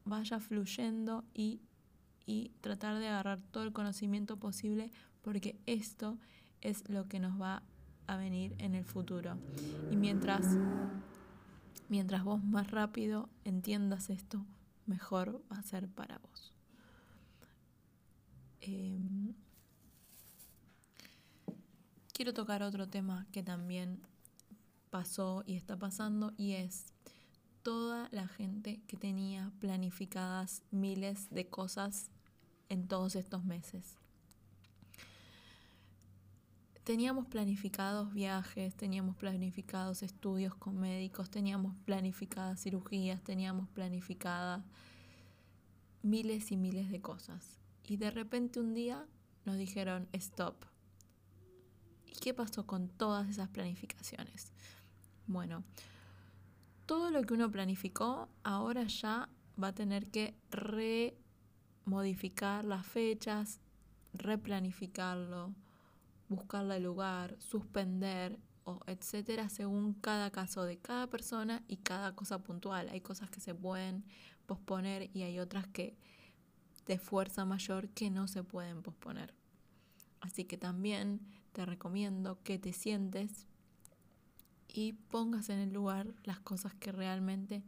vaya 0.06 0.40
fluyendo 0.40 1.24
y, 1.34 1.62
y 2.26 2.52
tratar 2.62 3.00
de 3.00 3.08
agarrar 3.08 3.42
todo 3.52 3.64
el 3.64 3.74
conocimiento 3.74 4.38
posible 4.38 4.92
porque 5.22 5.56
esto 5.66 6.18
es 6.62 6.88
lo 6.90 7.08
que 7.08 7.20
nos 7.20 7.42
va 7.42 7.64
a 8.08 8.18
venir 8.18 8.56
en 8.58 8.76
el 8.76 8.84
futuro. 8.84 9.38
Y 9.90 9.96
mientras, 9.96 10.58
mientras 11.90 12.24
vos 12.24 12.44
más 12.44 12.72
rápido 12.72 13.30
entiendas 13.44 14.10
esto, 14.10 14.46
mejor 14.86 15.44
va 15.52 15.58
a 15.58 15.64
ser 15.64 15.88
para 15.90 16.20
vos. 16.20 16.54
Em, 18.62 19.34
quiero 22.14 22.34
tocar 22.34 22.64
otro 22.64 22.88
tema 22.88 23.28
que 23.32 23.44
también 23.44 24.02
pasó 24.90 25.44
y 25.46 25.56
está 25.56 25.78
pasando 25.78 26.34
y 26.38 26.54
es 26.54 26.86
toda 27.64 28.10
la 28.12 28.28
gente 28.28 28.82
que 28.88 28.98
tenía 28.98 29.52
planificadas 29.60 30.62
miles 30.72 31.30
de 31.30 31.48
cosas 31.48 32.12
en 32.70 32.88
todos 32.88 33.16
estos 33.16 33.44
meses. 33.44 34.03
Teníamos 36.84 37.28
planificados 37.28 38.14
viajes, 38.14 38.76
teníamos 38.76 39.16
planificados 39.16 40.04
estudios 40.04 40.54
con 40.54 40.80
médicos, 40.80 41.30
teníamos 41.30 41.76
planificadas 41.86 42.62
cirugías, 42.62 43.24
teníamos 43.24 43.70
planificadas 43.70 44.66
miles 46.02 46.52
y 46.52 46.58
miles 46.58 46.92
de 46.92 47.02
cosas. 47.02 47.58
Y 47.86 47.96
de 47.98 48.12
repente 48.12 48.60
un 48.60 48.74
día 48.74 49.06
nos 49.46 49.58
dijeron, 49.58 50.10
stop, 50.12 50.66
¿Y 52.14 52.20
qué 52.20 52.34
pasó 52.34 52.66
con 52.66 52.90
todas 52.90 53.30
esas 53.30 53.50
planificaciones? 53.50 54.52
Bueno, 55.26 55.64
todo 56.86 57.10
lo 57.12 57.24
que 57.24 57.34
uno 57.34 57.50
planificó 57.50 58.30
ahora 58.44 58.84
ya 58.84 59.30
va 59.62 59.70
a 59.70 59.74
tener 59.74 60.12
que 60.12 60.36
remodificar 61.86 62.66
las 62.66 62.86
fechas, 62.86 63.60
replanificarlo, 64.14 65.54
buscarle 66.30 66.80
lugar, 66.80 67.36
suspender 67.40 68.40
o 68.66 68.80
etcétera 68.88 69.50
según 69.50 69.94
cada 69.94 70.32
caso 70.32 70.64
de 70.64 70.78
cada 70.78 71.08
persona 71.08 71.64
y 71.68 71.78
cada 71.78 72.16
cosa 72.16 72.40
puntual. 72.44 72.90
Hay 72.90 73.02
cosas 73.02 73.30
que 73.30 73.40
se 73.40 73.54
pueden 73.54 74.06
posponer 74.46 75.10
y 75.14 75.24
hay 75.24 75.40
otras 75.40 75.68
que 75.68 75.98
de 76.86 76.98
fuerza 76.98 77.46
mayor 77.46 77.90
que 77.90 78.10
no 78.10 78.28
se 78.28 78.44
pueden 78.44 78.82
posponer. 78.82 79.34
Así 80.22 80.46
que 80.46 80.58
también 80.58 81.22
te 81.52 81.66
recomiendo 81.66 82.42
que 82.44 82.58
te 82.58 82.74
sientes 82.74 83.46
y 84.68 84.94
pongas 84.94 85.50
en 85.50 85.60
el 85.60 85.72
lugar 85.72 86.14
las 86.24 86.40
cosas 86.40 86.74
que 86.76 86.92
realmente 86.92 87.64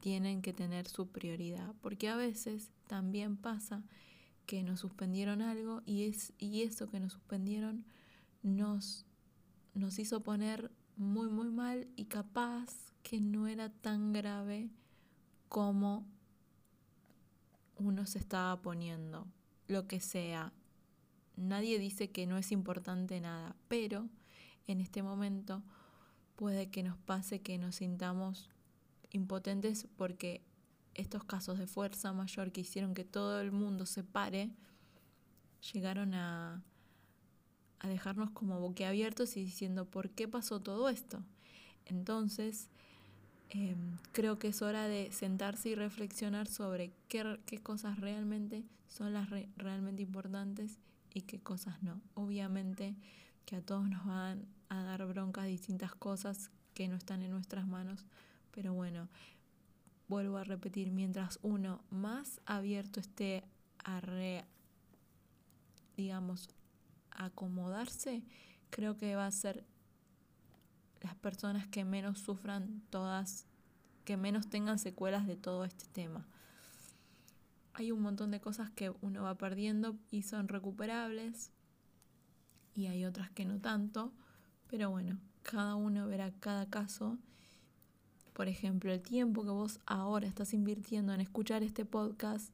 tienen 0.00 0.42
que 0.42 0.52
tener 0.52 0.86
su 0.86 1.08
prioridad, 1.08 1.74
porque 1.82 2.08
a 2.08 2.16
veces 2.16 2.70
también 2.86 3.36
pasa 3.36 3.82
que 4.46 4.62
nos 4.62 4.80
suspendieron 4.80 5.42
algo 5.42 5.82
y, 5.84 6.04
es, 6.04 6.32
y 6.38 6.62
eso 6.62 6.88
que 6.88 7.00
nos 7.00 7.12
suspendieron 7.12 7.84
nos, 8.42 9.04
nos 9.74 9.98
hizo 9.98 10.22
poner 10.22 10.70
muy 10.96 11.28
muy 11.28 11.50
mal 11.50 11.88
y 11.96 12.06
capaz 12.06 12.92
que 13.02 13.20
no 13.20 13.48
era 13.48 13.68
tan 13.68 14.12
grave 14.12 14.70
cómo 15.48 16.06
uno 17.78 18.06
se 18.06 18.18
estaba 18.18 18.62
poniendo, 18.62 19.26
lo 19.68 19.86
que 19.86 20.00
sea. 20.00 20.52
Nadie 21.36 21.78
dice 21.78 22.10
que 22.10 22.26
no 22.26 22.38
es 22.38 22.50
importante 22.52 23.20
nada, 23.20 23.54
pero 23.68 24.08
en 24.66 24.80
este 24.80 25.02
momento 25.02 25.62
puede 26.36 26.70
que 26.70 26.82
nos 26.82 26.96
pase 26.96 27.42
que 27.42 27.58
nos 27.58 27.76
sintamos 27.76 28.48
impotentes 29.10 29.86
porque 29.96 30.42
estos 30.96 31.24
casos 31.24 31.58
de 31.58 31.66
fuerza 31.66 32.12
mayor 32.12 32.52
que 32.52 32.62
hicieron 32.62 32.94
que 32.94 33.04
todo 33.04 33.40
el 33.40 33.52
mundo 33.52 33.86
se 33.86 34.02
pare, 34.02 34.50
llegaron 35.72 36.14
a, 36.14 36.62
dejarnos 37.82 38.30
como 38.30 38.58
boquiabiertos 38.58 39.36
y 39.36 39.44
diciendo, 39.44 39.84
¿por 39.84 40.10
qué 40.10 40.26
pasó 40.26 40.58
todo 40.58 40.88
esto? 40.88 41.22
Entonces, 41.84 42.68
em, 43.50 43.96
creo 44.10 44.40
que 44.40 44.48
es 44.48 44.60
hora 44.60 44.88
de 44.88 45.12
sentarse 45.12 45.68
y 45.68 45.76
reflexionar 45.76 46.48
sobre 46.48 46.90
qué, 47.06 47.38
qué 47.46 47.58
cosas 47.58 48.00
realmente 48.00 48.64
son 48.88 49.12
las 49.12 49.30
realmente 49.56 50.02
importantes 50.02 50.78
y 51.14 51.22
qué 51.22 51.38
cosas 51.38 51.80
no. 51.80 52.00
Obviamente 52.14 52.96
que 53.44 53.54
a 53.54 53.62
todos 53.62 53.88
nos 53.88 54.04
van 54.04 54.46
a 54.68 54.82
dar 54.82 55.06
broncas 55.06 55.46
distintas 55.46 55.94
cosas 55.94 56.50
que 56.74 56.88
no 56.88 56.96
están 56.96 57.22
en 57.22 57.30
nuestras 57.30 57.68
manos, 57.68 58.04
pero 58.50 58.74
bueno, 58.74 59.08
vuelvo 60.08 60.38
a 60.38 60.44
repetir, 60.44 60.90
mientras 60.90 61.38
uno 61.42 61.82
más 61.90 62.40
abierto 62.46 63.00
esté 63.00 63.44
a 63.84 64.00
re, 64.00 64.44
digamos, 65.96 66.48
acomodarse, 67.10 68.22
creo 68.70 68.96
que 68.96 69.16
va 69.16 69.26
a 69.26 69.32
ser 69.32 69.64
las 71.00 71.14
personas 71.16 71.66
que 71.68 71.84
menos 71.84 72.18
sufran 72.18 72.82
todas, 72.90 73.46
que 74.04 74.16
menos 74.16 74.48
tengan 74.48 74.78
secuelas 74.78 75.26
de 75.26 75.36
todo 75.36 75.64
este 75.64 75.86
tema. 75.86 76.26
Hay 77.74 77.92
un 77.92 78.00
montón 78.00 78.30
de 78.30 78.40
cosas 78.40 78.70
que 78.70 78.90
uno 79.02 79.22
va 79.22 79.36
perdiendo 79.36 79.96
y 80.10 80.22
son 80.22 80.48
recuperables 80.48 81.52
y 82.74 82.86
hay 82.86 83.04
otras 83.04 83.30
que 83.30 83.44
no 83.44 83.60
tanto, 83.60 84.12
pero 84.68 84.90
bueno, 84.90 85.18
cada 85.42 85.74
uno 85.74 86.06
verá 86.06 86.32
cada 86.40 86.66
caso. 86.68 87.18
Por 88.36 88.48
ejemplo, 88.48 88.92
el 88.92 89.00
tiempo 89.00 89.44
que 89.44 89.48
vos 89.48 89.80
ahora 89.86 90.26
estás 90.26 90.52
invirtiendo 90.52 91.14
en 91.14 91.22
escuchar 91.22 91.62
este 91.62 91.86
podcast 91.86 92.52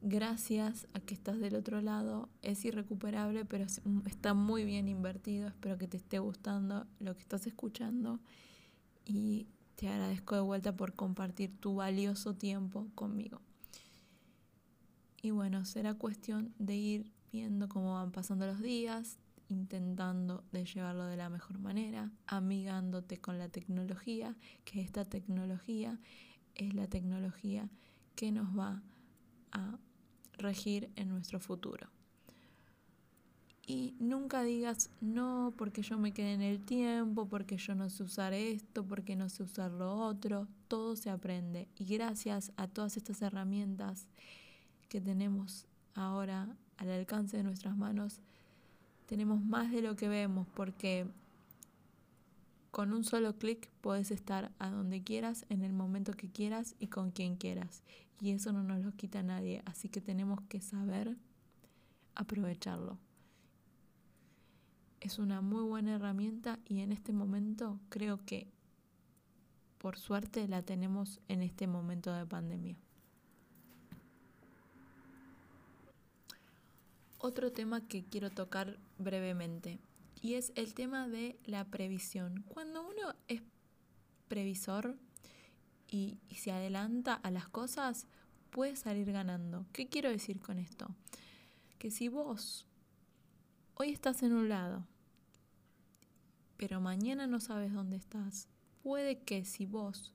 gracias 0.00 0.88
a 0.94 1.00
que 1.00 1.12
estás 1.12 1.38
del 1.40 1.56
otro 1.56 1.82
lado. 1.82 2.30
Es 2.40 2.64
irrecuperable, 2.64 3.44
pero 3.44 3.66
está 4.06 4.32
muy 4.32 4.64
bien 4.64 4.88
invertido. 4.88 5.46
Espero 5.46 5.76
que 5.76 5.88
te 5.88 5.98
esté 5.98 6.20
gustando 6.20 6.86
lo 7.00 7.14
que 7.14 7.20
estás 7.20 7.46
escuchando 7.46 8.18
y 9.04 9.46
te 9.76 9.88
agradezco 9.88 10.36
de 10.36 10.40
vuelta 10.40 10.74
por 10.74 10.94
compartir 10.94 11.54
tu 11.60 11.74
valioso 11.74 12.34
tiempo 12.34 12.88
conmigo. 12.94 13.42
Y 15.20 15.32
bueno, 15.32 15.66
será 15.66 15.92
cuestión 15.92 16.54
de 16.58 16.76
ir 16.76 17.12
viendo 17.30 17.68
cómo 17.68 17.92
van 17.92 18.10
pasando 18.10 18.46
los 18.46 18.62
días, 18.62 19.18
intentando 19.48 20.44
de 20.52 20.64
llevarlo 20.64 21.04
de 21.06 21.16
la 21.16 21.28
mejor 21.28 21.58
manera, 21.58 22.10
amigándote 22.26 23.18
con 23.18 23.38
la 23.38 23.48
tecnología, 23.48 24.36
que 24.64 24.80
esta 24.80 25.04
tecnología 25.04 25.98
es 26.54 26.74
la 26.74 26.86
tecnología 26.86 27.68
que 28.14 28.32
nos 28.32 28.56
va 28.58 28.82
a 29.52 29.78
regir 30.36 30.90
en 30.96 31.08
nuestro 31.08 31.40
futuro. 31.40 31.88
Y 33.66 33.94
nunca 34.00 34.42
digas, 34.44 34.88
no, 35.02 35.52
porque 35.58 35.82
yo 35.82 35.98
me 35.98 36.12
quedé 36.12 36.32
en 36.32 36.40
el 36.40 36.64
tiempo, 36.64 37.28
porque 37.28 37.58
yo 37.58 37.74
no 37.74 37.90
sé 37.90 38.02
usar 38.02 38.32
esto, 38.32 38.86
porque 38.86 39.14
no 39.14 39.28
sé 39.28 39.42
usar 39.42 39.70
lo 39.70 39.94
otro. 39.94 40.48
Todo 40.68 40.96
se 40.96 41.10
aprende. 41.10 41.68
Y 41.76 41.84
gracias 41.84 42.50
a 42.56 42.66
todas 42.66 42.96
estas 42.96 43.20
herramientas 43.20 44.08
que 44.88 45.02
tenemos 45.02 45.66
ahora 45.94 46.56
al 46.78 46.90
alcance 46.90 47.36
de 47.36 47.42
nuestras 47.42 47.76
manos, 47.76 48.22
tenemos 49.08 49.42
más 49.42 49.72
de 49.72 49.80
lo 49.80 49.96
que 49.96 50.06
vemos, 50.06 50.46
porque 50.54 51.06
con 52.70 52.92
un 52.92 53.04
solo 53.04 53.38
clic 53.38 53.70
puedes 53.80 54.10
estar 54.10 54.52
a 54.58 54.68
donde 54.68 55.02
quieras, 55.02 55.46
en 55.48 55.62
el 55.62 55.72
momento 55.72 56.12
que 56.12 56.30
quieras 56.30 56.76
y 56.78 56.88
con 56.88 57.10
quien 57.10 57.36
quieras. 57.36 57.82
Y 58.20 58.32
eso 58.32 58.52
no 58.52 58.62
nos 58.62 58.84
lo 58.84 58.92
quita 58.92 59.22
nadie, 59.22 59.62
así 59.64 59.88
que 59.88 60.02
tenemos 60.02 60.42
que 60.50 60.60
saber 60.60 61.16
aprovecharlo. 62.14 62.98
Es 65.00 65.18
una 65.18 65.40
muy 65.40 65.64
buena 65.64 65.94
herramienta 65.94 66.58
y 66.66 66.80
en 66.80 66.92
este 66.92 67.14
momento 67.14 67.80
creo 67.88 68.18
que 68.26 68.46
por 69.78 69.96
suerte 69.96 70.46
la 70.48 70.62
tenemos 70.62 71.18
en 71.28 71.40
este 71.40 71.66
momento 71.66 72.12
de 72.12 72.26
pandemia. 72.26 72.76
Otro 77.16 77.52
tema 77.52 77.80
que 77.80 78.04
quiero 78.04 78.30
tocar 78.30 78.78
brevemente 78.98 79.80
y 80.20 80.34
es 80.34 80.52
el 80.56 80.74
tema 80.74 81.08
de 81.08 81.38
la 81.44 81.64
previsión. 81.64 82.44
Cuando 82.48 82.86
uno 82.86 83.14
es 83.28 83.42
previsor, 84.28 84.96
y, 85.90 86.18
se 86.36 86.52
adelanta 86.52 87.14
a 87.14 87.30
las 87.30 87.48
cosas, 87.48 88.06
puede 88.50 88.76
salir 88.76 89.10
ganando. 89.12 89.66
¿Qué 89.72 89.88
quiero 89.88 90.10
decir 90.10 90.40
con 90.40 90.58
esto? 90.58 90.94
Que 91.78 91.90
si 91.90 92.08
vos 92.08 92.66
hoy 93.74 93.90
estás 93.90 94.22
en 94.22 94.32
un 94.32 94.48
lado, 94.48 94.86
pero 96.56 96.80
mañana 96.80 97.26
no 97.26 97.40
sabes 97.40 97.72
dónde 97.72 97.96
estás, 97.96 98.48
puede 98.82 99.20
que 99.20 99.44
si 99.44 99.66
vos 99.66 100.12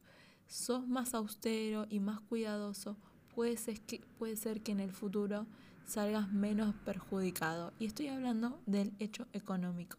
sos 0.48 0.88
más 0.88 1.14
austero 1.14 1.86
y 1.90 2.00
más 2.00 2.20
cuidadoso, 2.22 2.98
puede 3.34 3.58
ser 3.58 3.82
que, 3.82 4.00
puede 4.18 4.36
ser 4.36 4.62
que 4.62 4.74
en 4.74 4.82
el 4.82 4.92
futuro 4.92 5.48
salgas 5.86 6.32
menos 6.32 6.76
perjudicado. 6.86 7.74
Y 7.80 7.86
estoy 7.86 8.08
hablando 8.08 8.62
del 8.66 8.94
hecho 9.00 9.28
económico. 9.34 9.98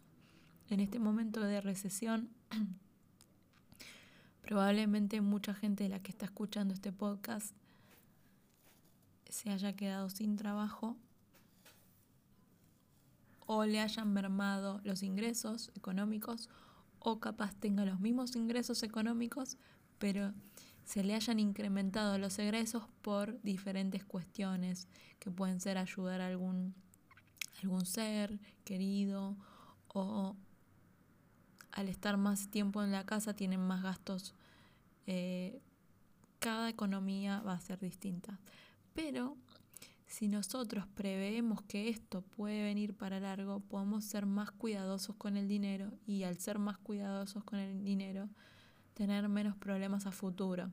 En 0.69 0.79
este 0.79 0.99
momento 0.99 1.41
de 1.41 1.61
recesión, 1.61 2.29
Probablemente 4.45 5.21
mucha 5.21 5.55
gente 5.55 5.85
de 5.85 5.89
la 5.89 5.99
que 6.03 6.11
está 6.11 6.25
escuchando 6.25 6.75
este 6.75 6.91
podcast 6.91 7.55
se 9.27 9.49
haya 9.49 9.75
quedado 9.75 10.11
sin 10.11 10.35
trabajo 10.35 10.95
o 13.47 13.65
le 13.65 13.79
hayan 13.79 14.13
mermado 14.13 14.81
los 14.83 15.01
ingresos 15.01 15.71
económicos 15.73 16.51
o 16.99 17.19
capaz 17.19 17.55
tenga 17.55 17.85
los 17.85 17.99
mismos 17.99 18.35
ingresos 18.35 18.83
económicos, 18.83 19.57
pero 19.97 20.31
se 20.85 21.03
le 21.03 21.15
hayan 21.15 21.39
incrementado 21.39 22.17
los 22.17 22.37
egresos 22.39 22.83
por 23.01 23.41
diferentes 23.41 24.05
cuestiones 24.05 24.87
que 25.19 25.31
pueden 25.31 25.59
ser 25.59 25.77
ayudar 25.77 26.21
a 26.21 26.27
algún, 26.27 26.73
algún 27.61 27.85
ser 27.85 28.39
querido 28.63 29.35
o 29.87 30.35
al 31.71 31.89
estar 31.89 32.17
más 32.17 32.49
tiempo 32.49 32.83
en 32.83 32.91
la 32.91 33.05
casa 33.05 33.35
tienen 33.35 33.59
más 33.59 33.83
gastos. 33.83 34.33
Eh, 35.07 35.59
cada 36.39 36.69
economía 36.69 37.41
va 37.41 37.53
a 37.53 37.59
ser 37.59 37.79
distinta. 37.79 38.39
Pero 38.93 39.35
si 40.05 40.27
nosotros 40.27 40.85
preveemos 40.87 41.63
que 41.63 41.89
esto 41.89 42.21
puede 42.21 42.63
venir 42.63 42.95
para 42.95 43.19
largo, 43.19 43.59
podemos 43.59 44.05
ser 44.05 44.25
más 44.25 44.51
cuidadosos 44.51 45.15
con 45.15 45.35
el 45.35 45.47
dinero 45.47 45.91
y 46.05 46.23
al 46.23 46.37
ser 46.37 46.59
más 46.59 46.77
cuidadosos 46.77 47.43
con 47.43 47.59
el 47.59 47.83
dinero, 47.83 48.29
tener 48.95 49.29
menos 49.29 49.55
problemas 49.55 50.07
a 50.07 50.11
futuro. 50.11 50.71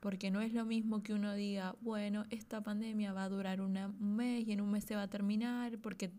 Porque 0.00 0.32
no 0.32 0.40
es 0.40 0.52
lo 0.52 0.64
mismo 0.64 1.04
que 1.04 1.14
uno 1.14 1.32
diga, 1.34 1.76
bueno, 1.80 2.24
esta 2.30 2.60
pandemia 2.60 3.12
va 3.12 3.22
a 3.22 3.28
durar 3.28 3.60
un 3.60 3.78
mes 4.00 4.48
y 4.48 4.52
en 4.52 4.60
un 4.60 4.72
mes 4.72 4.84
se 4.84 4.96
va 4.96 5.02
a 5.02 5.08
terminar, 5.08 5.78
porque 5.78 6.10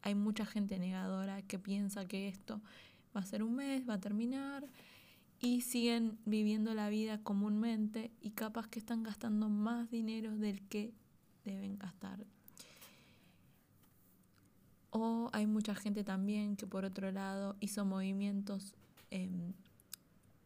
hay 0.00 0.14
mucha 0.14 0.46
gente 0.46 0.78
negadora 0.78 1.42
que 1.42 1.58
piensa 1.58 2.06
que 2.06 2.28
esto 2.28 2.62
va 3.14 3.20
a 3.20 3.26
ser 3.26 3.42
un 3.42 3.56
mes, 3.56 3.86
va 3.86 3.94
a 3.94 4.00
terminar 4.00 4.66
y 5.40 5.60
siguen 5.60 6.18
viviendo 6.24 6.72
la 6.72 6.88
vida 6.88 7.18
comúnmente 7.22 8.10
y 8.22 8.30
capaz 8.30 8.68
que 8.68 8.78
están 8.78 9.02
gastando 9.02 9.50
más 9.50 9.90
dinero 9.90 10.36
del 10.36 10.62
que 10.68 10.94
deben 11.44 11.78
gastar. 11.78 12.24
O 14.90 15.28
hay 15.34 15.46
mucha 15.46 15.74
gente 15.74 16.02
también 16.02 16.56
que 16.56 16.66
por 16.66 16.84
otro 16.84 17.12
lado 17.12 17.56
hizo 17.60 17.84
movimientos 17.84 18.74
em, 19.10 19.52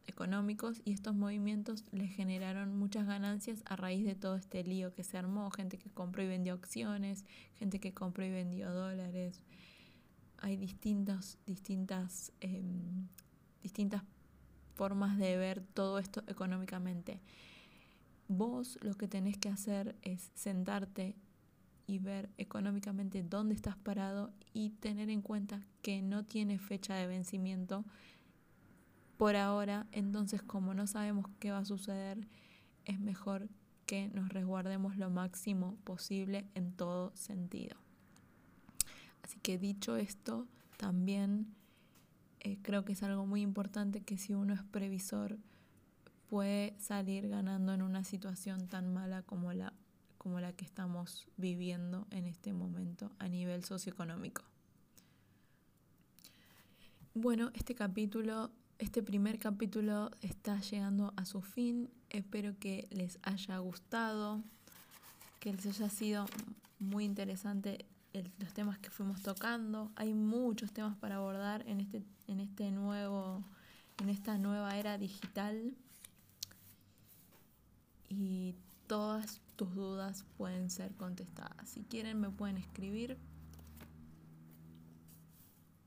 económicos 0.06 0.80
y 0.84 0.92
estos 0.92 1.14
movimientos 1.14 1.84
les 1.92 2.10
generaron 2.10 2.76
muchas 2.76 3.06
ganancias 3.06 3.62
a 3.66 3.76
raíz 3.76 4.04
de 4.04 4.14
todo 4.14 4.36
este 4.36 4.62
lío 4.64 4.92
que 4.94 5.04
se 5.04 5.18
armó, 5.18 5.50
gente 5.50 5.78
que 5.78 5.90
compró 5.90 6.22
y 6.22 6.28
vendió 6.28 6.54
acciones, 6.54 7.24
gente 7.54 7.80
que 7.80 7.92
compró 7.92 8.24
y 8.24 8.30
vendió 8.30 8.72
dólares. 8.72 9.42
Hay 10.38 10.56
distintas, 10.56 11.38
em, 12.40 13.06
distintas 13.62 14.02
formas 14.74 15.18
de 15.18 15.36
ver 15.36 15.62
todo 15.74 15.98
esto 15.98 16.22
económicamente. 16.26 17.20
Vos 18.28 18.78
lo 18.82 18.94
que 18.94 19.08
tenés 19.08 19.36
que 19.38 19.48
hacer 19.48 19.96
es 20.02 20.30
sentarte 20.34 21.14
y 21.86 21.98
ver 21.98 22.30
económicamente 22.38 23.22
dónde 23.22 23.54
estás 23.54 23.76
parado 23.76 24.32
y 24.54 24.70
tener 24.70 25.10
en 25.10 25.22
cuenta 25.22 25.60
que 25.82 26.00
no 26.00 26.24
tiene 26.24 26.58
fecha 26.58 26.94
de 26.94 27.06
vencimiento 27.06 27.84
por 29.22 29.36
ahora, 29.36 29.86
entonces 29.92 30.42
como 30.42 30.74
no 30.74 30.88
sabemos 30.88 31.26
qué 31.38 31.52
va 31.52 31.58
a 31.58 31.64
suceder, 31.64 32.26
es 32.84 32.98
mejor 32.98 33.48
que 33.86 34.08
nos 34.08 34.30
resguardemos 34.30 34.96
lo 34.96 35.10
máximo 35.10 35.76
posible 35.84 36.44
en 36.56 36.72
todo 36.72 37.12
sentido. 37.14 37.76
Así 39.22 39.38
que 39.38 39.58
dicho 39.58 39.94
esto, 39.94 40.48
también 40.76 41.54
eh, 42.40 42.58
creo 42.62 42.84
que 42.84 42.94
es 42.94 43.02
algo 43.04 43.24
muy 43.24 43.42
importante 43.42 44.00
que 44.00 44.18
si 44.18 44.34
uno 44.34 44.54
es 44.54 44.64
previsor 44.64 45.38
puede 46.28 46.74
salir 46.80 47.28
ganando 47.28 47.74
en 47.74 47.82
una 47.82 48.02
situación 48.02 48.66
tan 48.66 48.92
mala 48.92 49.22
como 49.22 49.52
la, 49.52 49.72
como 50.18 50.40
la 50.40 50.52
que 50.52 50.64
estamos 50.64 51.28
viviendo 51.36 52.08
en 52.10 52.26
este 52.26 52.52
momento 52.52 53.12
a 53.20 53.28
nivel 53.28 53.62
socioeconómico. 53.62 54.42
Bueno, 57.14 57.52
este 57.54 57.76
capítulo, 57.76 58.50
este 58.82 59.00
primer 59.00 59.38
capítulo 59.38 60.10
está 60.22 60.60
llegando 60.60 61.12
a 61.16 61.24
su 61.24 61.40
fin. 61.40 61.88
Espero 62.10 62.58
que 62.58 62.88
les 62.90 63.20
haya 63.22 63.58
gustado, 63.58 64.42
que 65.38 65.52
les 65.52 65.64
haya 65.66 65.88
sido 65.88 66.26
muy 66.80 67.04
interesante 67.04 67.86
los 68.38 68.52
temas 68.52 68.80
que 68.80 68.90
fuimos 68.90 69.22
tocando. 69.22 69.92
Hay 69.94 70.14
muchos 70.14 70.72
temas 70.72 70.96
para 70.96 71.16
abordar 71.16 71.64
en 71.68 71.78
este, 71.78 72.02
en 72.26 72.40
este 72.40 72.72
nuevo, 72.72 73.44
en 74.02 74.08
esta 74.08 74.36
nueva 74.36 74.76
era 74.76 74.98
digital. 74.98 75.76
Y 78.08 78.56
todas 78.88 79.40
tus 79.54 79.72
dudas 79.76 80.24
pueden 80.36 80.70
ser 80.70 80.92
contestadas. 80.96 81.68
Si 81.68 81.84
quieren 81.84 82.20
me 82.20 82.30
pueden 82.30 82.56
escribir 82.56 83.16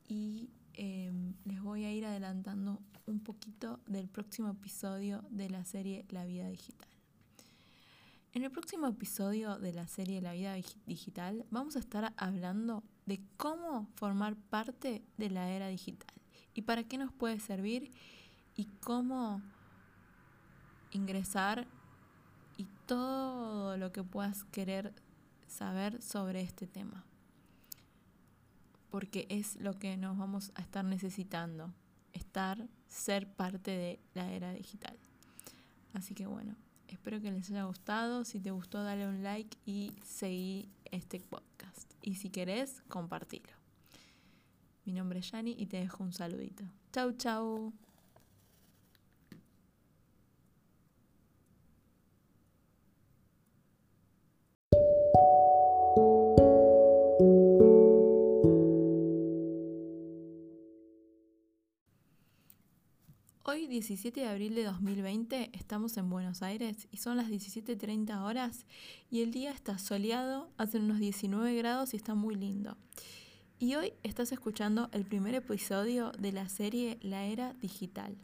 y 0.07 0.49
em, 0.77 1.33
les 1.45 1.61
voy 1.61 1.85
a 1.85 1.93
ir 1.93 2.05
adelantando 2.05 2.81
un 3.05 3.19
poquito 3.19 3.79
del 3.87 4.07
próximo 4.07 4.49
episodio 4.49 5.23
de 5.29 5.49
la 5.49 5.65
serie 5.65 6.05
La 6.09 6.25
vida 6.25 6.47
digital. 6.47 6.89
En 8.33 8.43
el 8.43 8.51
próximo 8.51 8.87
episodio 8.87 9.57
de 9.59 9.73
la 9.73 9.87
serie 9.87 10.21
La 10.21 10.33
vida 10.33 10.55
digital 10.85 11.45
vamos 11.51 11.75
a 11.75 11.79
estar 11.79 12.13
hablando 12.17 12.83
de 13.05 13.21
cómo 13.37 13.87
formar 13.95 14.35
parte 14.35 15.03
de 15.17 15.29
la 15.29 15.49
era 15.49 15.67
digital 15.67 16.13
y 16.53 16.63
para 16.63 16.83
qué 16.83 16.97
nos 16.97 17.13
puede 17.13 17.39
servir 17.39 17.91
y 18.55 18.65
cómo 18.81 19.41
ingresar 20.91 21.67
y 22.57 22.65
todo 22.85 23.77
lo 23.77 23.91
que 23.91 24.03
puedas 24.03 24.43
querer 24.45 24.93
saber 25.47 26.01
sobre 26.01 26.41
este 26.41 26.67
tema. 26.67 27.05
Porque 28.95 29.27
es 29.27 29.57
lo 29.57 29.73
que 29.73 29.97
nos 29.97 30.17
vamos 30.17 30.53
a 30.55 30.61
estar 30.61 30.85
necesitando, 30.85 31.73
estar, 32.13 32.65
ser 32.87 33.27
parte 33.27 33.71
de 33.71 33.99
la 34.13 34.31
era 34.31 34.53
digital. 34.53 34.97
Así 35.93 36.15
que 36.15 36.25
bueno, 36.25 36.55
Espero 36.87 37.21
que 37.21 37.29
les 37.29 37.49
haya 37.51 37.65
gustado. 37.65 38.23
Si 38.23 38.39
te 38.39 38.51
gustó, 38.51 38.81
dale 38.81 39.07
un 39.07 39.21
like 39.21 39.57
y 39.65 39.91
seguí 40.03 40.69
este 40.85 41.19
podcast. 41.19 41.91
Y 42.01 42.15
si 42.15 42.29
querés, 42.29 42.81
compartilo. 42.87 43.51
Mi 44.85 44.93
nombre 44.93 45.19
es 45.19 45.29
Yani 45.29 45.55
y 45.57 45.65
te 45.65 45.77
dejo 45.77 46.03
un 46.03 46.13
saludito. 46.13 46.63
Chau, 46.91 47.11
chau. 47.11 47.73
Hoy, 63.65 63.71
17 63.71 64.19
de 64.19 64.27
abril 64.27 64.53
de 64.53 64.63
2020, 64.63 65.49
estamos 65.53 65.97
en 65.97 66.07
Buenos 66.07 66.43
Aires 66.43 66.87
y 66.91 66.97
son 66.97 67.17
las 67.17 67.29
17.30 67.29 68.21
horas 68.21 68.67
y 69.09 69.23
el 69.23 69.31
día 69.31 69.49
está 69.49 69.79
soleado, 69.79 70.51
hace 70.57 70.77
unos 70.77 70.99
19 70.99 71.55
grados 71.55 71.95
y 71.95 71.97
está 71.97 72.13
muy 72.13 72.35
lindo. 72.35 72.77
Y 73.57 73.73
hoy 73.73 73.93
estás 74.03 74.31
escuchando 74.31 74.89
el 74.91 75.03
primer 75.03 75.33
episodio 75.33 76.11
de 76.11 76.31
la 76.31 76.47
serie 76.47 76.99
La 77.01 77.23
Era 77.25 77.55
Digital. 77.55 78.15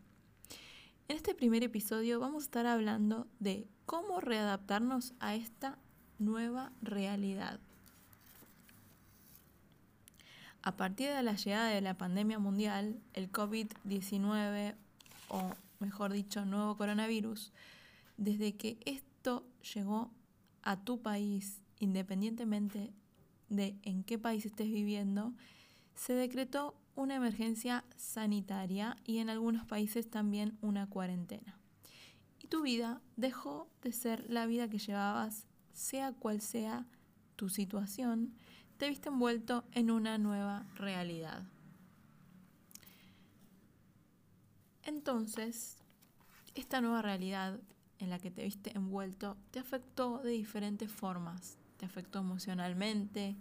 En 1.08 1.16
este 1.16 1.34
primer 1.34 1.64
episodio 1.64 2.20
vamos 2.20 2.44
a 2.44 2.46
estar 2.46 2.68
hablando 2.68 3.26
de 3.40 3.66
cómo 3.88 4.20
readaptarnos 4.22 5.16
a 5.20 5.34
esta 5.34 5.80
nueva 6.20 6.72
realidad. 6.84 7.60
A 10.62 10.78
partir 10.78 11.10
de 11.10 11.24
la 11.24 11.34
llegada 11.34 11.70
de 11.70 11.82
la 11.82 11.98
pandemia 11.98 12.38
mundial, 12.38 13.02
el 13.14 13.32
COVID-19 13.32 14.76
o 15.32 15.56
mejor 15.80 16.12
dicho, 16.12 16.46
nuevo 16.46 16.76
coronavirus, 16.78 17.52
desde 18.18 18.56
que 18.56 18.78
esto 18.86 19.48
llegó 19.74 20.12
a 20.62 20.84
tu 20.84 21.02
país, 21.02 21.62
independientemente 21.80 22.94
de 23.50 23.78
en 23.84 24.04
qué 24.04 24.20
país 24.20 24.46
estés 24.46 24.68
viviendo, 24.68 25.34
se 25.96 26.14
decretó 26.14 26.76
una 26.96 27.16
emergencia 27.16 27.86
sanitaria 27.96 28.98
y 29.06 29.20
en 29.20 29.30
algunos 29.30 29.66
países 29.66 30.10
también 30.10 30.58
una 30.62 30.88
cuarentena. 30.88 31.58
Y 32.40 32.48
tu 32.48 32.62
vida 32.62 33.02
dejó 33.16 33.70
de 33.82 33.94
ser 33.94 34.30
la 34.30 34.46
vida 34.46 34.70
que 34.70 34.80
llevabas, 34.80 35.48
sea 35.72 36.12
cual 36.12 36.42
sea 36.42 36.86
tu 37.38 37.50
situación, 37.50 38.34
te 38.78 38.90
viste 38.90 39.10
envuelto 39.10 39.64
en 39.72 39.92
una 39.92 40.18
nueva 40.18 40.66
realidad. 40.76 41.44
Entonces, 44.84 45.78
esta 46.56 46.82
nueva 46.82 47.02
realidad 47.02 47.60
en 48.00 48.10
la 48.10 48.20
que 48.20 48.32
te 48.32 48.44
viste 48.44 48.76
envuelto 48.76 49.38
te 49.52 49.60
afectó 49.60 50.20
de 50.20 50.32
diferentes 50.32 50.92
formas. 50.92 51.58
Te 51.78 51.86
afectó 51.86 52.20
emocionalmente, 52.20 53.36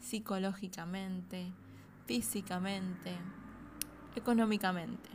psicológicamente, 0.00 1.52
físicamente, 2.06 3.16
económicamente. 4.14 5.10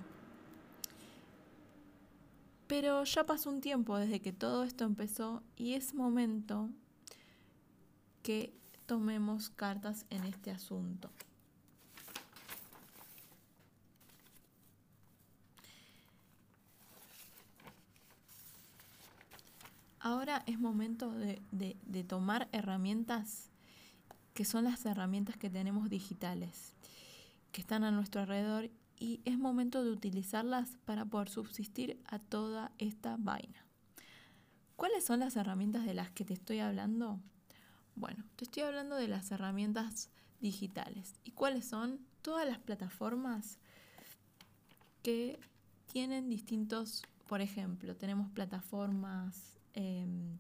Pero 2.68 3.04
ya 3.04 3.26
pasó 3.26 3.50
un 3.50 3.62
tiempo 3.62 3.98
desde 3.98 4.22
que 4.22 4.32
todo 4.32 4.64
esto 4.64 4.86
empezó 4.86 5.44
y 5.58 5.74
es 5.74 5.94
momento 5.94 6.70
que 8.24 8.54
tomemos 8.86 9.50
cartas 9.50 10.06
en 10.10 10.24
este 10.24 10.52
asunto. 10.52 11.12
Ahora 20.04 20.42
es 20.48 20.60
momento 20.60 21.12
de, 21.12 22.06
tomar 22.08 22.50
herramientas 22.52 23.52
que 24.34 24.46
son 24.46 24.64
las 24.64 24.84
herramientas 24.88 25.38
que 25.38 25.52
tenemos 25.52 25.92
digitales, 25.92 26.74
que 27.52 27.62
están 27.62 27.84
a 27.84 27.92
nuestro 27.92 28.22
alrededor 28.22 28.72
y 28.98 29.22
es 29.26 29.38
momento 29.38 29.84
de 29.84 29.92
utilizarlas 29.92 30.78
para 30.86 31.06
poder 31.06 31.30
subsistir 31.30 32.02
a 32.08 32.18
toda 32.18 32.72
esta 32.80 33.16
vaina. 33.20 33.68
¿Cuáles 34.76 35.06
son 35.06 35.20
las 35.20 35.36
herramientas 35.36 35.86
de 35.86 35.94
las 35.94 36.10
que 36.10 36.26
te 36.26 36.34
estoy 36.34 36.60
hablando? 36.60 37.20
Bueno, 37.96 38.24
te 38.38 38.46
estoy 38.46 38.64
hablando 38.64 38.96
de 38.96 39.08
las 39.08 39.32
herramientas 39.32 40.10
digitales. 40.40 41.14
¿Y 41.24 41.32
cuáles 41.32 41.66
son? 41.66 42.00
Todas 42.24 42.48
las 42.48 42.58
plataformas 42.58 43.60
que 45.04 45.40
tienen 45.92 46.28
distintos, 46.28 47.04
por 47.28 47.42
ejemplo, 47.42 47.96
tenemos 47.96 48.32
plataformas 48.32 49.61
Em, 49.74 50.38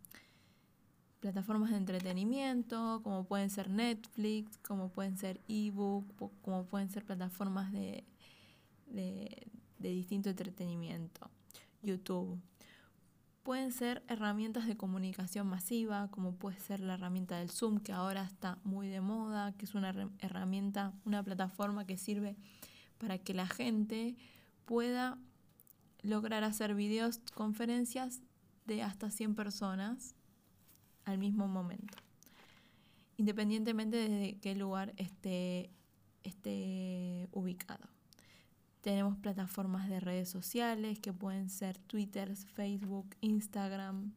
plataformas 1.22 1.70
de 1.70 1.78
entretenimiento, 1.78 3.02
como 3.04 3.26
pueden 3.26 3.50
ser 3.50 3.70
Netflix, 3.70 4.58
como 4.58 4.89
pueden 4.89 5.17
ser 5.17 5.39
ebook, 5.48 6.06
como 6.41 6.65
pueden 6.65 6.89
ser 6.89 7.06
plataformas 7.06 7.72
de, 7.72 8.04
de, 8.88 9.48
de 9.78 9.89
distinto 9.89 10.30
entretenimiento, 10.30 11.30
YouTube. 11.84 12.41
Pueden 13.44 13.72
ser 13.72 14.04
herramientas 14.08 14.65
de 14.67 14.78
comunicación 14.78 15.48
masiva, 15.48 16.10
como 16.10 16.34
puede 16.36 16.60
ser 16.60 16.80
la 16.80 16.96
herramienta 16.96 17.38
del 17.38 17.52
Zoom, 17.52 17.80
que 17.80 17.91
ahora 17.91 18.24
está 18.24 18.58
muy 18.63 18.88
de 18.88 19.02
moda, 19.02 19.52
que 19.54 19.65
es 19.65 19.76
una 19.76 19.94
herramienta, 20.20 20.94
una 21.06 21.24
plataforma 21.24 21.86
que 21.86 21.98
sirve 21.98 22.36
para 22.98 23.20
que 23.20 23.34
la 23.34 23.48
gente 23.48 24.15
pueda 24.65 25.17
lograr 26.02 26.44
hacer 26.44 26.74
videos, 26.74 27.20
conferencias 27.34 28.22
de 28.65 28.84
hasta 28.84 29.10
100 29.10 29.36
personas 29.36 30.15
al 31.06 31.17
mismo 31.17 31.47
momento, 31.47 31.97
independientemente 33.17 33.97
de 33.97 34.39
qué 34.39 34.56
lugar 34.56 34.93
esté, 34.97 35.71
esté 36.24 37.28
ubicado. 37.32 37.88
Tenemos 38.82 39.17
plataformas 39.17 39.88
de 39.89 40.00
redes 40.00 40.30
sociales 40.30 41.00
que 41.00 41.13
pueden 41.13 41.50
ser 41.50 41.78
Twitter, 41.78 42.36
Facebook, 42.36 43.15
Instagram. 43.21 44.13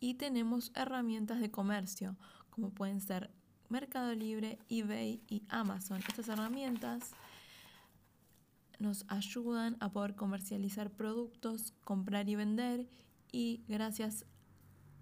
Y 0.00 0.14
tenemos 0.14 0.70
herramientas 0.74 1.40
de 1.40 1.50
comercio 1.50 2.16
como 2.50 2.70
pueden 2.70 3.00
ser 3.00 3.30
Mercado 3.68 4.14
Libre, 4.14 4.58
eBay 4.68 5.22
y 5.28 5.42
Amazon. 5.48 5.98
Estas 6.08 6.28
herramientas 6.28 7.12
nos 8.78 9.04
ayudan 9.08 9.76
a 9.80 9.90
poder 9.90 10.14
comercializar 10.14 10.90
productos, 10.90 11.72
comprar 11.84 12.28
y 12.28 12.36
vender 12.36 12.86
y 13.32 13.62
gracias 13.68 14.24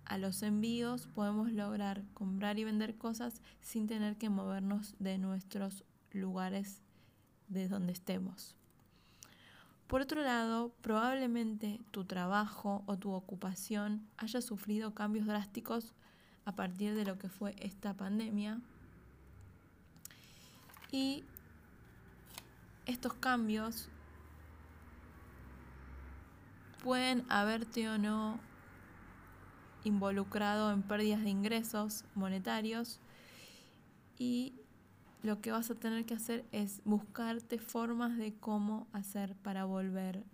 a 0.04 0.18
los 0.18 0.42
envíos 0.42 1.06
podemos 1.08 1.50
lograr 1.52 2.04
comprar 2.14 2.58
y 2.58 2.64
vender 2.64 2.96
cosas 2.96 3.40
sin 3.60 3.86
tener 3.86 4.16
que 4.16 4.28
movernos 4.28 4.94
de 4.98 5.18
nuestros 5.18 5.84
lugares 6.12 6.82
de 7.48 7.68
donde 7.68 7.92
estemos. 7.92 8.54
Por 9.86 10.00
otro 10.00 10.22
lado, 10.22 10.74
probablemente 10.80 11.80
tu 11.90 12.04
trabajo 12.04 12.82
o 12.86 12.96
tu 12.96 13.12
ocupación 13.12 14.06
haya 14.16 14.40
sufrido 14.40 14.94
cambios 14.94 15.26
drásticos 15.26 15.92
a 16.44 16.52
partir 16.52 16.94
de 16.94 17.04
lo 17.04 17.18
que 17.18 17.28
fue 17.28 17.54
esta 17.58 17.94
pandemia. 17.94 18.60
Y 20.90 21.24
estos 22.86 23.14
cambios 23.14 23.88
pueden 26.82 27.24
haberte 27.28 27.88
o 27.88 27.98
no 27.98 28.38
involucrado 29.84 30.72
en 30.72 30.82
pérdidas 30.82 31.22
de 31.22 31.30
ingresos 31.30 32.04
monetarios 32.14 33.00
y 34.18 34.54
lo 35.22 35.40
que 35.40 35.50
vas 35.50 35.70
a 35.70 35.74
tener 35.74 36.04
que 36.04 36.14
hacer 36.14 36.44
es 36.52 36.82
buscarte 36.84 37.58
formas 37.58 38.16
de 38.18 38.34
cómo 38.34 38.86
hacer 38.92 39.34
para 39.36 39.64
volver 39.64 40.24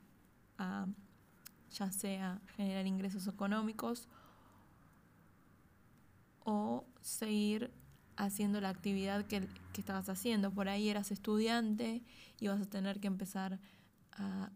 a 0.58 0.86
ya 1.70 1.92
sea 1.92 2.40
generar 2.56 2.86
ingresos 2.86 3.28
económicos 3.28 4.08
o 6.44 6.84
seguir 7.00 7.70
haciendo 8.24 8.60
la 8.60 8.68
actividad 8.68 9.24
que, 9.26 9.46
que, 9.72 9.80
estabas 9.80 10.08
haciendo. 10.08 10.50
Por 10.50 10.68
ahí 10.68 10.88
eras 10.88 11.10
estudiante 11.10 12.02
y 12.38 12.48
vas 12.48 12.60
a 12.60 12.66
tener 12.66 13.00
que 13.00 13.06
empezar 13.06 13.58
a, 14.12 14.50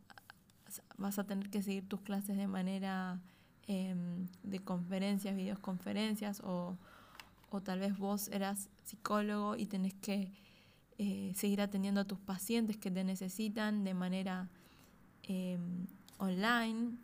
vas 0.96 1.18
a 1.18 1.24
tener 1.24 1.50
que 1.50 1.62
seguir 1.62 1.88
tus 1.88 2.00
clases 2.00 2.36
de 2.36 2.46
manera 2.46 3.20
Em, 3.66 4.26
de 4.42 4.58
conferencias, 4.58 5.34
videoconferencias, 5.34 6.40
o, 6.40 6.76
o 7.48 7.62
tal 7.62 7.78
vez 7.78 7.96
vos 7.96 8.28
eras 8.28 8.68
psicólogo 8.84 9.56
y 9.56 9.64
tenés 9.64 9.94
que 9.94 10.30
eh, 10.98 11.32
seguir 11.34 11.62
atendiendo 11.62 12.02
a 12.02 12.04
tus 12.04 12.18
pacientes 12.18 12.76
que 12.76 12.90
te 12.90 13.04
necesitan 13.04 13.82
de 13.82 13.94
manera 13.94 14.50
em, 15.22 15.86
online. 16.18 16.98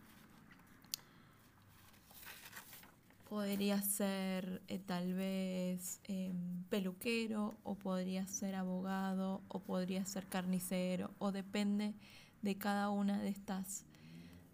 Podría 3.30 3.80
ser 3.80 4.60
eh, 4.66 4.80
tal 4.80 5.14
vez 5.14 6.00
em, 6.08 6.64
peluquero 6.68 7.54
o 7.62 7.76
podría 7.76 8.26
ser 8.26 8.56
abogado 8.56 9.40
o 9.46 9.60
podría 9.60 10.04
ser 10.04 10.26
carnicero 10.26 11.14
o 11.20 11.30
depende 11.30 11.94
de 12.42 12.58
cada 12.58 12.90
una 12.90 13.20
de 13.22 13.28
estas 13.28 13.86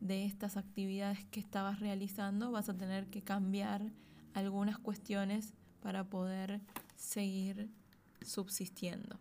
de 0.00 0.26
estas 0.26 0.58
actividades 0.58 1.24
que 1.30 1.40
estabas 1.40 1.80
realizando, 1.80 2.52
vas 2.52 2.68
a 2.68 2.76
tener 2.76 3.06
que 3.06 3.22
cambiar 3.22 3.80
algunas 4.34 4.78
cuestiones 4.78 5.54
para 5.80 6.04
poder 6.04 6.60
seguir 6.96 7.70
subsistiendo. 8.20 9.18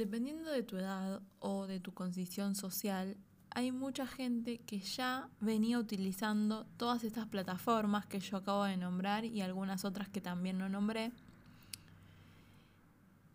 Dependiendo 0.00 0.50
de 0.50 0.62
tu 0.62 0.78
edad 0.78 1.20
o 1.40 1.66
de 1.66 1.78
tu 1.78 1.92
condición 1.92 2.54
social, 2.54 3.18
hay 3.50 3.70
mucha 3.70 4.06
gente 4.06 4.56
que 4.56 4.78
ya 4.78 5.28
venía 5.40 5.78
utilizando 5.78 6.64
todas 6.78 7.04
estas 7.04 7.26
plataformas 7.26 8.06
que 8.06 8.18
yo 8.18 8.38
acabo 8.38 8.64
de 8.64 8.78
nombrar 8.78 9.26
y 9.26 9.42
algunas 9.42 9.84
otras 9.84 10.08
que 10.08 10.22
también 10.22 10.56
no 10.56 10.70
nombré 10.70 11.12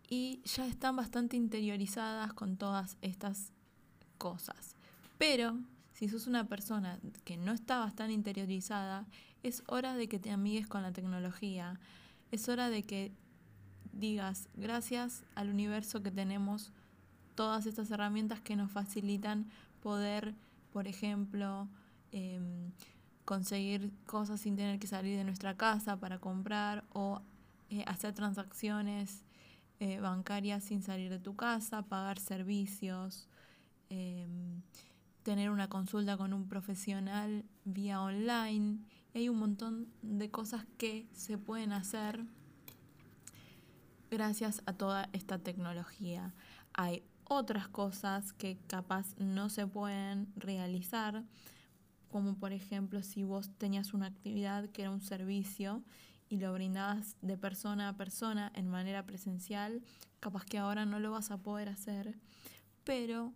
y 0.08 0.42
ya 0.44 0.66
están 0.66 0.96
bastante 0.96 1.36
interiorizadas 1.36 2.32
con 2.32 2.56
todas 2.56 2.96
estas 3.00 3.52
cosas. 4.18 4.74
Pero 5.18 5.60
si 5.92 6.08
sos 6.08 6.26
una 6.26 6.48
persona 6.48 6.98
que 7.22 7.36
no 7.36 7.52
está 7.52 7.78
bastante 7.78 8.12
interiorizada, 8.12 9.06
es 9.44 9.62
hora 9.68 9.94
de 9.94 10.08
que 10.08 10.18
te 10.18 10.32
amigues 10.32 10.66
con 10.66 10.82
la 10.82 10.90
tecnología. 10.90 11.78
Es 12.32 12.48
hora 12.48 12.70
de 12.70 12.82
que 12.82 13.12
digas, 13.98 14.48
gracias 14.54 15.24
al 15.34 15.48
universo 15.48 16.02
que 16.02 16.10
tenemos 16.10 16.72
todas 17.34 17.66
estas 17.66 17.90
herramientas 17.90 18.40
que 18.40 18.56
nos 18.56 18.70
facilitan 18.70 19.48
poder, 19.80 20.34
por 20.72 20.86
ejemplo, 20.86 21.68
em, 22.12 22.72
conseguir 23.24 23.92
cosas 24.06 24.40
sin 24.40 24.56
tener 24.56 24.78
que 24.78 24.86
salir 24.86 25.16
de 25.16 25.24
nuestra 25.24 25.56
casa 25.56 25.98
para 25.98 26.18
comprar 26.18 26.84
o 26.92 27.20
eh, 27.70 27.84
hacer 27.86 28.14
transacciones 28.14 29.24
eh, 29.80 30.00
bancaria 30.00 30.60
sin 30.60 30.82
salir 30.82 31.10
de 31.10 31.18
tu 31.18 31.36
casa, 31.36 31.82
pagar 31.82 32.18
servicios, 32.18 33.28
em, 33.90 34.62
tener 35.22 35.50
una 35.50 35.68
consulta 35.68 36.16
con 36.16 36.32
un 36.32 36.48
profesional 36.48 37.44
vía 37.64 38.00
online. 38.00 38.78
hay 39.14 39.28
un 39.28 39.38
montón 39.38 39.88
de 40.02 40.30
cosas 40.30 40.66
que 40.78 41.08
se 41.12 41.38
pueden 41.38 41.72
hacer 41.72 42.24
gracias 44.10 44.62
a 44.66 44.72
toda 44.72 45.08
esta 45.12 45.38
tecnología. 45.38 46.34
Hay 46.72 47.02
otras 47.24 47.68
cosas 47.68 48.32
que 48.32 48.58
capaz 48.66 49.16
no 49.18 49.48
se 49.48 49.66
pueden 49.66 50.32
realizar, 50.36 51.24
como 52.10 52.36
por 52.36 52.52
ejemplo 52.52 53.02
si 53.02 53.24
vos 53.24 53.50
tenías 53.58 53.94
una 53.94 54.06
actividad 54.06 54.68
que 54.70 54.82
era 54.82 54.90
un 54.90 55.00
servicio 55.00 55.82
y 56.28 56.38
lo 56.38 56.52
brindabas 56.52 57.16
de 57.22 57.36
persona 57.36 57.88
a 57.88 57.96
persona 57.96 58.52
en 58.54 58.68
manera 58.68 59.04
presencial, 59.04 59.82
capaz 60.20 60.44
que 60.44 60.58
ahora 60.58 60.86
no 60.86 60.98
lo 61.00 61.10
vas 61.12 61.30
a 61.30 61.38
poder 61.38 61.68
hacer, 61.68 62.14
pero 62.84 63.32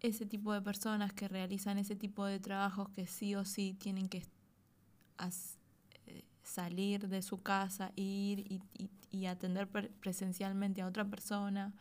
ese 0.00 0.26
tipo 0.26 0.52
de 0.52 0.60
personas 0.60 1.12
que 1.12 1.28
realizan 1.28 1.78
ese 1.78 1.96
tipo 1.96 2.26
de 2.26 2.40
trabajos 2.40 2.90
que 2.90 3.06
sí 3.06 3.34
o 3.34 3.44
sí 3.44 3.74
tienen 3.78 4.08
que 4.08 4.22
salir 6.54 7.08
de 7.08 7.20
su 7.20 7.42
casa, 7.42 7.90
ir 7.96 8.40
y, 8.40 8.60
y 9.10 9.26
atender 9.26 9.68
presencialmente 10.00 10.82
a 10.82 10.86
otra 10.86 11.04
persona, 11.04 11.72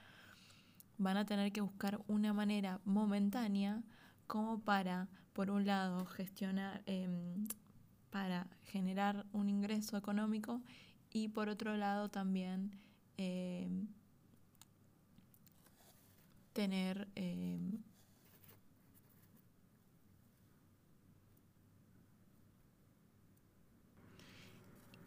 van 0.97 1.17
a 1.17 1.25
tener 1.25 1.51
que 1.51 1.61
buscar 1.61 2.01
una 2.07 2.33
manera 2.33 2.79
momentánea 2.83 3.83
como 4.25 4.59
para, 4.59 5.07
por 5.33 5.51
un 5.51 5.65
lado, 5.65 6.05
gestionar, 6.05 6.81
em, 6.87 7.47
para 8.09 8.47
generar 8.63 9.25
un 9.31 9.49
ingreso 9.49 9.95
económico 9.97 10.61
y 11.11 11.29
por 11.29 11.49
otro 11.49 11.77
lado 11.77 12.09
también 12.09 12.71
eh, 13.17 13.67
tener 16.53 17.07
eh, 17.15 17.59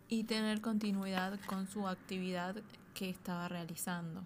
y 0.08 0.24
tener 0.24 0.60
continuidad 0.60 1.38
con 1.46 1.66
su 1.66 1.88
actividad 1.88 2.56
que 2.94 3.10
estaba 3.10 3.48
realizando. 3.48 4.24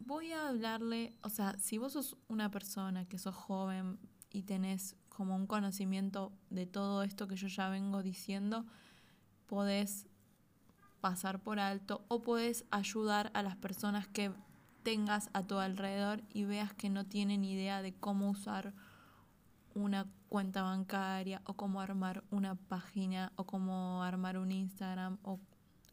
Voy 0.00 0.32
a 0.32 0.48
hablarle, 0.48 1.12
o 1.22 1.30
sea, 1.30 1.56
si 1.58 1.78
vos 1.78 1.92
sos 1.92 2.16
una 2.28 2.50
persona 2.50 3.06
que 3.06 3.18
sos 3.18 3.34
joven 3.34 3.98
y 4.30 4.42
tenés 4.42 4.96
como 5.08 5.36
un 5.36 5.46
conocimiento 5.46 6.32
de 6.50 6.66
todo 6.66 7.02
esto 7.02 7.28
que 7.28 7.36
yo 7.36 7.48
ya 7.48 7.68
vengo 7.68 8.02
diciendo, 8.02 8.66
podés 9.46 10.06
pasar 11.00 11.40
por 11.40 11.58
alto 11.58 12.04
o 12.08 12.22
podés 12.22 12.64
ayudar 12.70 13.30
a 13.34 13.42
las 13.42 13.56
personas 13.56 14.08
que 14.08 14.32
tengas 14.82 15.30
a 15.32 15.42
tu 15.42 15.58
alrededor 15.58 16.22
y 16.32 16.44
veas 16.44 16.74
que 16.74 16.90
no 16.90 17.06
tienen 17.06 17.44
idea 17.44 17.82
de 17.82 17.94
cómo 17.94 18.30
usar 18.30 18.74
una 19.74 20.06
cuenta 20.28 20.62
bancaria 20.62 21.42
o 21.44 21.54
cómo 21.54 21.80
armar 21.80 22.24
una 22.30 22.54
página 22.54 23.32
o 23.36 23.44
cómo 23.44 24.02
armar 24.02 24.38
un 24.38 24.52
Instagram 24.52 25.18
o, 25.22 25.38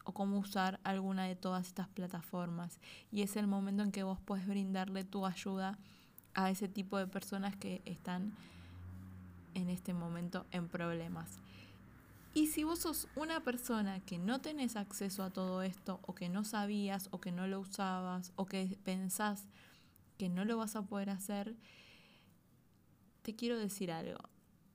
o, 0.05 0.13
cómo 0.13 0.39
usar 0.39 0.79
alguna 0.83 1.25
de 1.25 1.35
todas 1.35 1.67
estas 1.67 1.87
plataformas. 1.87 2.79
Y 3.11 3.21
es 3.21 3.35
el 3.35 3.47
momento 3.47 3.83
en 3.83 3.91
que 3.91 4.03
vos 4.03 4.19
puedes 4.19 4.47
brindarle 4.47 5.03
tu 5.03 5.25
ayuda 5.25 5.77
a 6.33 6.49
ese 6.49 6.67
tipo 6.67 6.97
de 6.97 7.07
personas 7.07 7.55
que 7.55 7.81
están 7.85 8.33
en 9.53 9.69
este 9.69 9.93
momento 9.93 10.45
en 10.51 10.67
problemas. 10.67 11.39
Y 12.33 12.47
si 12.47 12.63
vos 12.63 12.79
sos 12.79 13.07
una 13.15 13.41
persona 13.41 13.99
que 14.01 14.19
no 14.19 14.39
tenés 14.39 14.75
acceso 14.75 15.23
a 15.23 15.31
todo 15.31 15.63
esto, 15.63 15.99
o 16.03 16.13
que 16.13 16.29
no 16.29 16.43
sabías, 16.43 17.09
o 17.11 17.19
que 17.19 17.31
no 17.31 17.47
lo 17.47 17.59
usabas, 17.59 18.31
o 18.35 18.45
que 18.45 18.77
pensás 18.83 19.45
que 20.17 20.29
no 20.29 20.45
lo 20.45 20.57
vas 20.57 20.75
a 20.75 20.83
poder 20.83 21.09
hacer, 21.09 21.55
te 23.29 23.35
quiero 23.35 23.59
decir 23.59 23.91
algo. 23.91 24.17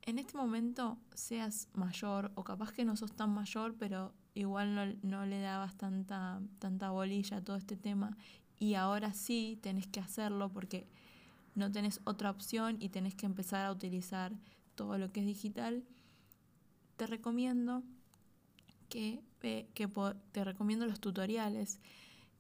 En 0.02 0.20
este 0.20 0.36
momento, 0.36 0.96
seas 1.12 1.66
mayor, 1.72 2.30
o 2.36 2.44
capaz 2.44 2.70
que 2.70 2.84
no 2.84 2.96
sos 2.96 3.10
tan 3.10 3.34
mayor, 3.34 3.74
pero 3.76 4.14
igual 4.34 4.76
no, 4.76 4.86
no 5.02 5.26
le 5.26 5.40
dabas 5.40 5.76
tanta, 5.76 6.40
tanta 6.60 6.90
bolilla 6.90 7.38
a 7.38 7.42
todo 7.42 7.56
este 7.56 7.76
tema, 7.76 8.16
y 8.56 8.74
ahora 8.74 9.12
sí 9.12 9.58
tenés 9.60 9.88
que 9.88 9.98
hacerlo 9.98 10.50
porque 10.50 10.86
no 11.56 11.72
tenés 11.72 12.00
otra 12.04 12.30
opción 12.30 12.76
y 12.78 12.90
tenés 12.90 13.16
que 13.16 13.26
empezar 13.26 13.66
a 13.66 13.72
utilizar 13.72 14.32
todo 14.76 14.98
lo 14.98 15.10
que 15.10 15.18
es 15.18 15.26
digital, 15.26 15.82
te 16.96 17.08
recomiendo 17.08 17.82
que, 18.88 19.20
que 19.40 19.88
te 20.30 20.44
recomiendo 20.44 20.86
los 20.86 21.00
tutoriales 21.00 21.80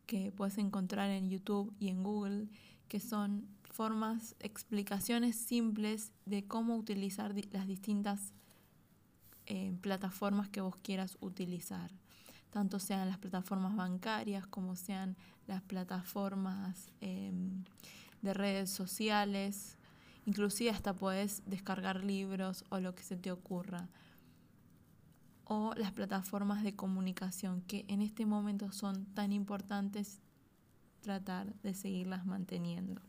que 0.06 0.30
puedes 0.30 0.58
encontrar 0.58 1.10
en 1.10 1.28
YouTube 1.28 1.74
y 1.80 1.88
en 1.88 2.04
Google, 2.04 2.46
que 2.86 3.00
son 3.00 3.48
formas, 3.74 4.36
explicaciones 4.38 5.34
simples 5.34 6.12
de 6.26 6.46
cómo 6.46 6.76
utilizar 6.76 7.34
las 7.50 7.66
distintas 7.66 8.32
eh, 9.46 9.76
plataformas 9.80 10.48
que 10.48 10.60
vos 10.60 10.76
quieras 10.76 11.18
utilizar, 11.20 11.90
tanto 12.50 12.78
sean 12.78 13.08
las 13.08 13.18
plataformas 13.18 13.74
bancarias 13.74 14.46
como 14.46 14.76
sean 14.76 15.16
las 15.48 15.60
plataformas 15.62 16.92
em, 17.00 17.64
de 18.22 18.32
redes 18.32 18.70
sociales, 18.70 19.76
inclusive 20.24 20.70
hasta 20.70 20.94
puedes 20.94 21.42
descargar 21.44 22.04
libros 22.04 22.64
o 22.68 22.78
lo 22.78 22.94
que 22.94 23.02
se 23.02 23.16
te 23.16 23.32
ocurra. 23.32 23.88
O 25.46 25.74
las 25.76 25.90
plataformas 25.90 26.62
de 26.62 26.76
comunicación 26.76 27.60
que 27.62 27.84
en 27.88 28.00
este 28.00 28.24
momento 28.24 28.70
son 28.70 29.04
tan 29.14 29.32
importantes 29.32 30.20
tratar 31.02 31.52
de 31.62 31.74
seguirlas 31.74 32.24
manteniendo. 32.24 33.02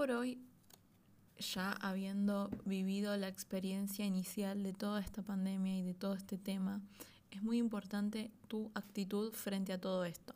Por 0.00 0.12
hoy, 0.12 0.38
ya 1.36 1.72
habiendo 1.72 2.48
vivido 2.64 3.14
la 3.18 3.28
experiencia 3.28 4.06
inicial 4.06 4.62
de 4.62 4.72
toda 4.72 4.98
esta 4.98 5.20
pandemia 5.20 5.76
y 5.76 5.82
de 5.82 5.92
todo 5.92 6.14
este 6.14 6.38
tema, 6.38 6.80
es 7.30 7.42
muy 7.42 7.58
importante 7.58 8.30
tu 8.48 8.70
actitud 8.72 9.34
frente 9.34 9.74
a 9.74 9.78
todo 9.78 10.06
esto. 10.06 10.32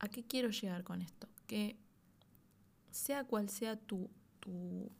¿A 0.00 0.08
qué 0.08 0.22
quiero 0.22 0.50
llegar 0.50 0.84
con 0.84 1.00
esto? 1.00 1.28
Que 1.46 1.78
sea 2.90 3.24
cual 3.24 3.48
sea 3.48 3.76
tu, 3.76 4.10
tu, 4.40 4.90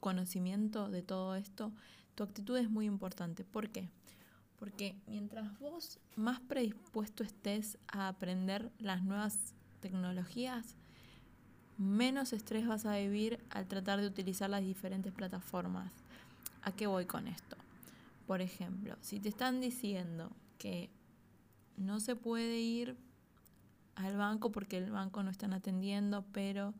conocimiento 0.00 0.90
de 0.90 1.02
todo 1.02 1.36
esto, 1.36 1.70
tu 2.16 2.24
actitud 2.24 2.56
es 2.56 2.68
muy 2.68 2.86
importante. 2.86 3.44
¿Por 3.44 3.70
qué? 3.70 3.88
Porque 4.58 4.96
mientras 5.06 5.56
vos 5.60 6.00
más 6.16 6.40
predispuesto 6.40 7.22
estés 7.22 7.78
a 7.86 8.08
aprender 8.08 8.72
las 8.80 9.04
nuevas 9.04 9.54
tecnologías, 9.78 10.74
menos 11.80 12.34
estrés 12.34 12.66
vas 12.66 12.84
a 12.84 12.96
vivir 12.98 13.42
al 13.48 13.66
tratar 13.66 14.00
de 14.00 14.06
utilizar 14.06 14.50
las 14.50 14.62
diferentes 14.62 15.12
plataformas. 15.12 15.90
¿A 16.62 16.72
qué 16.72 16.86
voy 16.86 17.06
con 17.06 17.26
esto? 17.26 17.56
Por 18.26 18.42
ejemplo, 18.42 18.96
si 19.00 19.18
te 19.18 19.30
están 19.30 19.62
diciendo 19.62 20.30
que 20.58 20.90
no 21.78 21.98
se 21.98 22.16
puede 22.16 22.60
ir 22.60 22.98
al 23.94 24.16
banco 24.18 24.52
porque 24.52 24.76
el 24.76 24.90
banco 24.90 25.22
no 25.22 25.30
están 25.30 25.54
atendiendo, 25.54 26.24
pero 26.32 26.74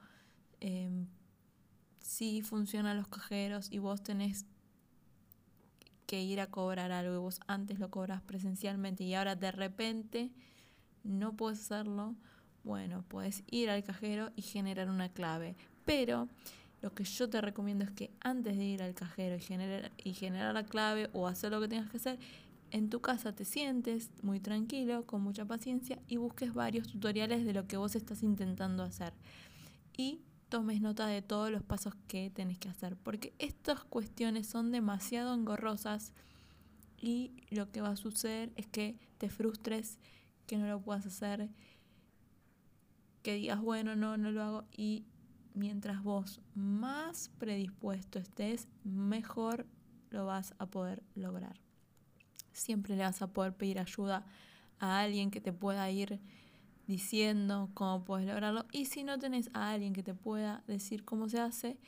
eh, 0.60 1.06
sí 1.98 2.42
funcionan 2.42 2.98
los 2.98 3.08
cajeros 3.08 3.72
y 3.72 3.78
vos 3.78 4.02
tenés 4.02 4.44
que 6.06 6.22
ir 6.22 6.40
a 6.40 6.48
cobrar 6.48 6.92
algo 6.92 7.14
y 7.14 7.18
vos 7.18 7.40
antes 7.46 7.78
lo 7.78 7.90
cobras 7.90 8.20
presencialmente 8.20 9.04
y 9.04 9.14
ahora 9.14 9.34
de 9.34 9.50
repente 9.50 10.30
no 11.04 11.36
puedes 11.36 11.60
hacerlo, 11.60 12.16
bueno, 12.64 13.05
puedes 13.09 13.42
ir 13.51 13.70
al 13.70 13.83
cajero 13.83 14.31
y 14.37 14.42
generar 14.42 14.88
una 14.88 15.09
clave. 15.09 15.57
Pero 15.85 16.29
lo 16.83 16.94
que 16.94 17.05
yo 17.05 17.29
te 17.29 17.40
recomiendo 17.40 17.85
es 17.85 17.90
que 17.90 18.11
antes 18.20 18.57
de 18.57 18.64
ir 18.64 18.83
al 18.83 18.94
cajero 18.94 19.37
y 19.37 19.40
generar, 19.40 19.92
y 20.03 20.14
generar 20.14 20.55
la 20.55 20.64
clave 20.64 21.11
o 21.12 21.27
hacer 21.27 21.53
lo 21.53 21.61
que 21.61 21.68
tengas 21.68 21.90
que 21.90 21.99
hacer, 21.99 22.18
en 22.70 22.88
tu 22.88 23.01
casa 23.01 23.35
te 23.35 23.44
sientes 23.44 24.11
muy 24.23 24.40
tranquilo, 24.40 25.05
con 25.07 25.23
mucha 25.23 25.44
paciencia 25.44 25.99
y 26.07 26.16
busques 26.16 26.55
varios 26.55 26.88
tutoriales 26.88 27.44
de 27.44 27.53
lo 27.53 27.66
que 27.66 27.77
vos 27.77 27.96
estás 27.96 28.23
intentando 28.23 28.83
hacer. 28.83 29.12
Y 29.96 30.20
tomes 30.49 30.81
nota 30.81 31.07
de 31.07 31.23
todos 31.23 31.51
los 31.51 31.62
pasos 31.62 31.94
que 32.09 32.31
tenés 32.31 32.59
que 32.59 32.68
hacer, 32.68 32.96
porque 32.96 33.33
estas 33.38 33.85
cuestiones 33.85 34.46
son 34.46 34.70
demasiado 34.70 35.35
engorrosas 35.35 36.12
y 37.01 37.33
lo 37.51 37.70
que 37.70 37.81
va 37.81 37.90
a 37.90 37.96
suceder 37.96 38.53
es 38.57 38.66
que 38.66 38.96
te 39.18 39.31
frustres, 39.31 39.99
que 40.46 40.57
no 40.59 40.66
lo 40.66 40.81
puedas 40.81 41.07
hacer 41.07 41.49
que 43.22 43.35
digas, 43.35 43.61
bueno, 43.61 43.96
no, 43.96 44.16
no 44.16 44.30
lo 44.30 44.42
hago. 44.42 44.64
Y 44.76 45.04
mientras 45.54 46.02
vos 46.02 46.40
más 46.54 47.30
predispuesto 47.38 48.18
estés, 48.18 48.68
mejor 48.85 49.66
lo 50.11 50.26
vas 50.26 50.54
a 50.59 50.66
poder 50.66 51.02
lograr. 51.14 51.61
Siempre 52.52 52.96
le 52.96 53.02
vas 53.02 53.22
a 53.22 53.33
poder 53.33 53.54
pedir 53.54 53.78
ayuda 53.78 54.26
a 54.78 55.00
alguien 55.00 55.30
que 55.30 55.40
te 55.40 55.52
pueda 55.52 55.90
ir 55.90 56.20
diciendo 56.87 57.70
cómo 57.74 58.04
puedes 58.04 58.26
lograrlo. 58.26 58.66
Y 58.72 58.87
si 58.87 59.04
no 59.04 59.18
tenés 59.18 59.50
a 59.54 59.70
alguien 59.70 59.92
que 59.92 60.02
te 60.02 60.14
pueda 60.14 60.64
decir 60.66 61.04
cómo 61.04 61.28
se 61.28 61.38
hace, 61.38 61.78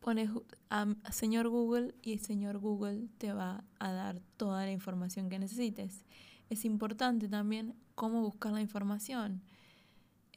pones 0.00 0.30
a, 0.70 0.86
señor 1.12 1.48
Google 1.48 1.94
y 2.02 2.12
el 2.12 2.20
señor 2.20 2.58
Google 2.58 3.08
te 3.18 3.32
va 3.32 3.64
a 3.78 3.92
dar 3.92 4.20
toda 4.36 4.64
la 4.64 4.72
información 4.72 5.28
que 5.28 5.38
necesites. 5.38 6.04
Es 6.50 6.64
importante 6.64 7.28
también 7.28 7.74
cómo 7.94 8.20
buscar 8.20 8.52
la 8.52 8.60
información. 8.60 9.42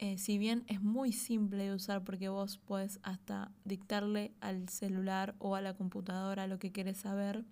Eh, 0.02 0.18
si 0.18 0.36
bien 0.36 0.64
es 0.66 0.82
muy 0.82 1.12
simple 1.12 1.62
de 1.62 1.74
usar 1.74 2.02
porque 2.02 2.28
vos 2.28 2.58
puedes 2.58 2.98
hasta 3.04 3.52
dictarle 3.64 4.32
al 4.40 4.68
celular 4.68 5.36
o 5.38 5.54
a 5.54 5.60
la 5.60 5.74
computadora 5.74 6.48
lo 6.48 6.58
que 6.58 6.72
quieres 6.72 6.98
saber 6.98 7.44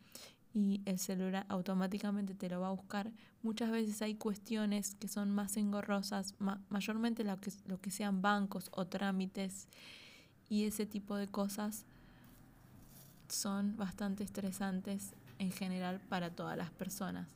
y 0.53 0.81
el 0.85 0.99
celular 0.99 1.47
automáticamente 1.49 2.35
te 2.35 2.49
lo 2.49 2.59
va 2.59 2.67
a 2.67 2.73
buscar, 2.73 3.13
muchas 3.45 3.71
veces 3.71 4.03
hay 4.03 4.17
cuestiones 4.17 4.97
que 4.97 5.07
son 5.07 5.31
más 5.31 5.57
engorrosas, 5.57 6.35
mayormente 6.71 7.23
lo 7.23 7.37
que, 7.37 7.53
lo 7.67 7.81
que 7.81 7.93
sean 7.93 8.21
bancos 8.21 8.69
o 8.73 8.85
trámites 8.85 9.69
y 10.49 10.65
ese 10.65 10.87
tipo 10.87 11.15
de 11.15 11.29
cosas 11.29 11.85
son 13.29 13.77
bastante 13.77 14.25
estresantes 14.25 15.15
en 15.39 15.53
general 15.53 16.01
para 16.09 16.31
todas 16.31 16.59
las 16.59 16.73
personas. 16.73 17.29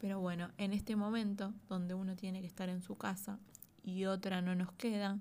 Pero 0.00 0.20
bueno, 0.20 0.50
en 0.56 0.72
este 0.72 0.94
momento 0.94 1.52
donde 1.68 1.94
uno 1.94 2.14
tiene 2.14 2.40
que 2.40 2.46
estar 2.46 2.68
en 2.68 2.80
su 2.80 2.94
casa 2.94 3.40
y 3.82 4.04
otra 4.06 4.42
no 4.42 4.54
nos 4.54 4.72
queda, 4.72 5.18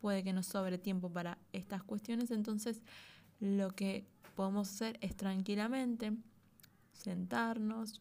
puede 0.00 0.24
que 0.24 0.32
nos 0.32 0.46
sobre 0.46 0.78
tiempo 0.78 1.10
para 1.10 1.38
estas 1.52 1.82
cuestiones, 1.82 2.30
entonces 2.30 2.82
lo 3.40 3.70
que 3.70 4.06
podemos 4.34 4.68
hacer 4.68 4.98
es 5.00 5.16
tranquilamente 5.16 6.12
sentarnos, 6.92 8.00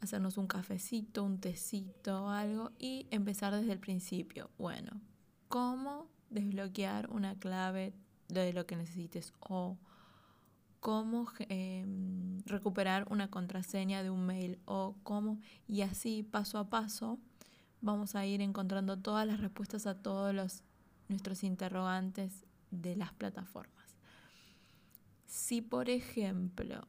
hacernos 0.00 0.38
un 0.38 0.46
cafecito, 0.46 1.24
un 1.24 1.38
tecito, 1.38 2.28
algo 2.28 2.70
y 2.78 3.06
empezar 3.10 3.54
desde 3.54 3.72
el 3.72 3.80
principio. 3.80 4.50
Bueno, 4.58 5.00
¿cómo 5.48 6.08
desbloquear 6.30 7.10
una 7.10 7.36
clave 7.38 7.92
de 8.28 8.52
lo 8.52 8.66
que 8.66 8.76
necesites 8.76 9.32
o 9.40 9.76
cómo 10.80 11.26
em, 11.48 12.40
recuperar 12.44 13.06
una 13.10 13.28
contraseña 13.28 14.02
de 14.02 14.10
un 14.10 14.26
mail 14.26 14.58
o 14.66 14.94
cómo 15.02 15.40
y 15.66 15.82
así 15.82 16.22
paso 16.22 16.58
a 16.58 16.68
paso 16.68 17.18
vamos 17.80 18.14
a 18.14 18.26
ir 18.26 18.40
encontrando 18.40 18.96
todas 18.96 19.26
las 19.26 19.40
respuestas 19.40 19.86
a 19.86 19.94
todos 19.94 20.34
los, 20.34 20.62
nuestros 21.08 21.44
interrogantes 21.44 22.44
de 22.70 22.96
las 22.96 23.12
plataformas. 23.12 23.96
Si, 25.26 25.60
por 25.60 25.90
ejemplo, 25.90 26.86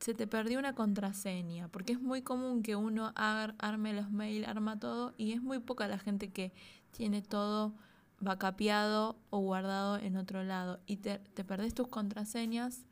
se 0.00 0.14
te 0.14 0.26
perdió 0.26 0.58
una 0.58 0.74
contraseña, 0.74 1.68
porque 1.68 1.92
es 1.92 2.00
muy 2.00 2.22
común 2.22 2.62
que 2.62 2.74
uno 2.74 3.12
arme 3.14 3.92
los 3.92 4.10
mails, 4.10 4.48
arma 4.48 4.78
todo, 4.78 5.14
y 5.16 5.32
es 5.32 5.42
muy 5.42 5.60
poca 5.60 5.86
la 5.86 5.98
gente 5.98 6.32
que 6.32 6.52
tiene 6.90 7.22
todo 7.22 7.72
vacapeado 8.20 9.16
o 9.30 9.38
guardado 9.38 9.98
en 9.98 10.16
otro 10.16 10.42
lado, 10.42 10.80
y 10.86 10.96
te, 10.96 11.18
te 11.18 11.44
perdés 11.44 11.74
tus 11.74 11.88
contraseñas, 11.88 12.84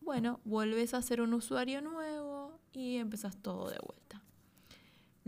bueno, 0.00 0.40
vuelves 0.44 0.94
a 0.94 1.02
ser 1.02 1.20
un 1.20 1.34
usuario 1.34 1.82
nuevo 1.82 2.58
y 2.72 2.96
empezás 2.96 3.36
todo 3.36 3.68
de 3.68 3.78
vuelta. 3.78 4.22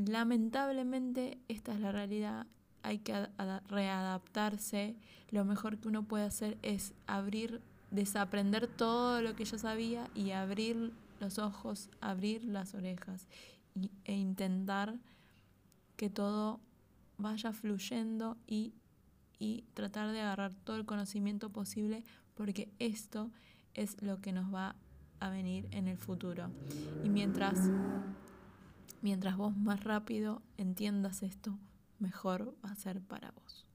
Lamentablemente 0.06 1.38
esta 1.48 1.74
es 1.74 1.80
la 1.80 1.92
realidad, 1.92 2.46
hay 2.82 2.98
que 2.98 3.28
readaptarse. 3.68 4.96
Lo 5.30 5.44
mejor 5.44 5.78
que 5.78 5.88
uno 5.88 6.04
puede 6.04 6.24
hacer 6.24 6.58
es 6.62 6.94
abrir, 7.06 7.60
desaprender 7.90 8.66
todo 8.66 9.20
lo 9.20 9.36
que 9.36 9.44
yo 9.44 9.58
sabía 9.58 10.08
y 10.14 10.30
abrir 10.30 10.92
los 11.20 11.38
ojos, 11.38 11.90
abrir 12.00 12.44
las 12.44 12.74
orejas 12.74 13.26
e 14.04 14.14
intentar 14.14 14.96
que 15.96 16.08
todo 16.08 16.60
vaya 17.18 17.52
fluyendo 17.52 18.38
y, 18.46 18.72
y 19.38 19.64
tratar 19.74 20.12
de 20.12 20.20
agarrar 20.20 20.54
todo 20.54 20.76
el 20.76 20.86
conocimiento 20.86 21.50
posible 21.50 22.04
porque 22.34 22.70
esto 22.78 23.30
es 23.74 24.00
lo 24.02 24.20
que 24.20 24.32
nos 24.32 24.52
va 24.52 24.76
a 25.20 25.28
venir 25.28 25.68
en 25.72 25.88
el 25.88 25.98
futuro. 25.98 26.50
Y 27.04 27.10
mientras, 27.10 27.70
mientras 29.02 29.36
vos 29.36 29.56
más 29.56 29.84
rápido 29.84 30.42
entiendas 30.56 31.22
esto, 31.22 31.58
mejor 31.98 32.54
va 32.64 32.70
a 32.70 32.76
ser 32.76 33.00
para 33.00 33.30
vos. 33.32 33.66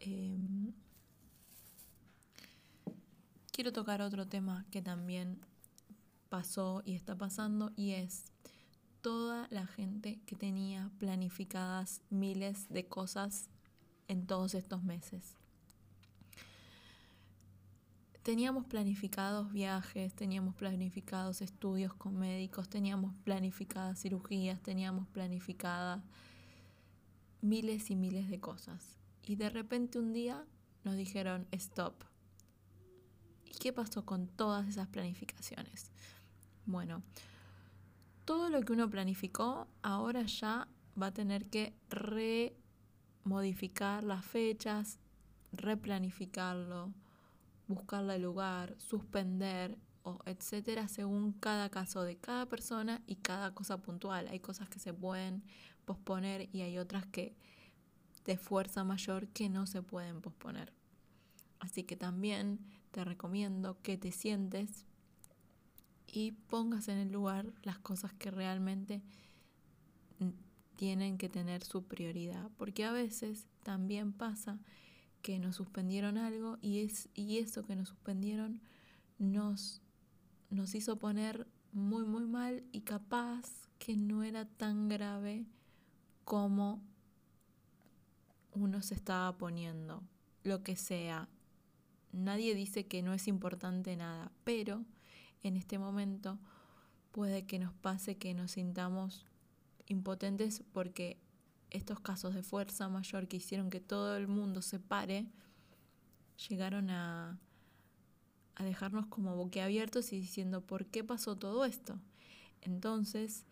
Em, 0.00 0.72
quiero 3.52 3.72
tocar 3.72 4.02
otro 4.02 4.26
tema 4.26 4.64
que 4.70 4.82
también 4.82 5.40
pasó 6.28 6.82
y 6.84 6.94
está 6.94 7.16
pasando 7.16 7.72
y 7.76 7.92
es 7.92 8.24
toda 9.00 9.46
la 9.50 9.66
gente 9.66 10.20
que 10.26 10.36
tenía 10.36 10.90
planificadas 10.98 12.02
miles 12.10 12.68
de 12.68 12.86
cosas 12.86 13.48
en 14.08 14.26
todos 14.26 14.54
estos 14.54 14.82
meses. 14.82 15.36
Teníamos 18.26 18.66
planificados 18.66 19.52
viajes, 19.52 20.12
teníamos 20.12 20.56
planificados 20.56 21.42
estudios 21.42 21.94
con 21.94 22.18
médicos, 22.18 22.68
teníamos 22.68 23.14
planificadas 23.22 24.00
cirugías, 24.00 24.60
teníamos 24.60 25.06
planificadas 25.06 26.02
miles 27.40 27.88
y 27.88 27.94
miles 27.94 28.28
de 28.28 28.40
cosas. 28.40 28.98
Y 29.22 29.36
de 29.36 29.48
repente 29.48 30.00
un 30.00 30.12
día 30.12 30.44
nos 30.82 30.96
dijeron, 30.96 31.46
stop. 31.52 31.94
¿Y 33.44 33.52
qué 33.58 33.72
pasó 33.72 34.04
con 34.04 34.26
todas 34.26 34.66
esas 34.66 34.88
planificaciones? 34.88 35.92
Bueno, 36.64 37.04
todo 38.24 38.50
lo 38.50 38.60
que 38.62 38.72
uno 38.72 38.90
planificó 38.90 39.68
ahora 39.82 40.22
ya 40.22 40.66
va 41.00 41.06
a 41.06 41.14
tener 41.14 41.46
que 41.46 41.76
remodificar 43.24 44.02
las 44.02 44.24
fechas, 44.24 44.98
replanificarlo 45.52 46.92
buscarle 47.68 48.16
el 48.16 48.22
lugar, 48.22 48.74
suspender 48.78 49.78
o 50.02 50.20
etcétera, 50.24 50.88
según 50.88 51.32
cada 51.32 51.68
caso 51.68 52.02
de 52.02 52.16
cada 52.16 52.46
persona 52.46 53.02
y 53.06 53.16
cada 53.16 53.54
cosa 53.54 53.78
puntual. 53.78 54.28
Hay 54.28 54.40
cosas 54.40 54.68
que 54.68 54.78
se 54.78 54.94
pueden 54.94 55.42
posponer 55.84 56.48
y 56.52 56.62
hay 56.62 56.78
otras 56.78 57.06
que 57.06 57.36
de 58.24 58.36
fuerza 58.36 58.84
mayor 58.84 59.28
que 59.28 59.48
no 59.48 59.66
se 59.66 59.82
pueden 59.82 60.20
posponer. 60.20 60.72
Así 61.58 61.84
que 61.84 61.96
también 61.96 62.58
te 62.90 63.04
recomiendo 63.04 63.80
que 63.82 63.96
te 63.96 64.12
sientes 64.12 64.84
y 66.06 66.32
pongas 66.32 66.88
en 66.88 66.98
el 66.98 67.10
lugar 67.10 67.52
las 67.62 67.78
cosas 67.78 68.12
que 68.14 68.30
realmente 68.30 69.02
tienen 70.76 71.18
que 71.18 71.28
tener 71.28 71.64
su 71.64 71.84
prioridad, 71.84 72.50
porque 72.58 72.84
a 72.84 72.92
veces 72.92 73.46
también 73.62 74.12
pasa 74.12 74.60
que 75.26 75.40
nos 75.40 75.56
suspendieron 75.56 76.18
algo 76.18 76.56
y, 76.62 76.82
es, 76.82 77.08
y 77.12 77.38
eso 77.38 77.64
que 77.66 77.74
nos 77.74 77.88
suspendieron 77.88 78.60
nos, 79.18 79.82
nos 80.50 80.76
hizo 80.76 81.00
poner 81.00 81.48
muy, 81.72 82.04
muy 82.04 82.24
mal 82.26 82.62
y 82.70 82.82
capaz 82.82 83.68
que 83.80 83.96
no 83.96 84.22
era 84.22 84.44
tan 84.44 84.88
grave 84.88 85.44
como 86.24 86.80
uno 88.52 88.82
se 88.82 88.94
estaba 88.94 89.36
poniendo, 89.36 90.04
lo 90.44 90.62
que 90.62 90.76
sea. 90.76 91.28
Nadie 92.12 92.54
dice 92.54 92.86
que 92.86 93.02
no 93.02 93.12
es 93.12 93.26
importante 93.26 93.96
nada, 93.96 94.30
pero 94.44 94.84
en 95.42 95.56
este 95.56 95.76
momento 95.76 96.38
puede 97.10 97.46
que 97.46 97.58
nos 97.58 97.74
pase 97.74 98.16
que 98.16 98.32
nos 98.32 98.52
sintamos 98.52 99.26
impotentes 99.88 100.62
porque 100.72 101.18
estos 101.70 102.00
casos 102.00 102.34
de 102.34 102.42
fuerza 102.42 102.88
mayor 102.88 103.28
que 103.28 103.38
hicieron 103.38 103.70
que 103.70 103.80
todo 103.80 104.16
el 104.16 104.28
mundo 104.28 104.62
se 104.62 104.78
pare, 104.78 105.26
llegaron 106.48 106.90
a, 106.90 107.38
dejarnos 108.58 109.06
como 109.06 109.36
boquiabiertos 109.36 110.12
y 110.12 110.20
diciendo, 110.20 110.62
¿por 110.62 110.86
qué 110.86 111.04
pasó 111.04 111.36
todo 111.36 111.66
esto? 111.66 111.98
Entonces, 112.62 113.44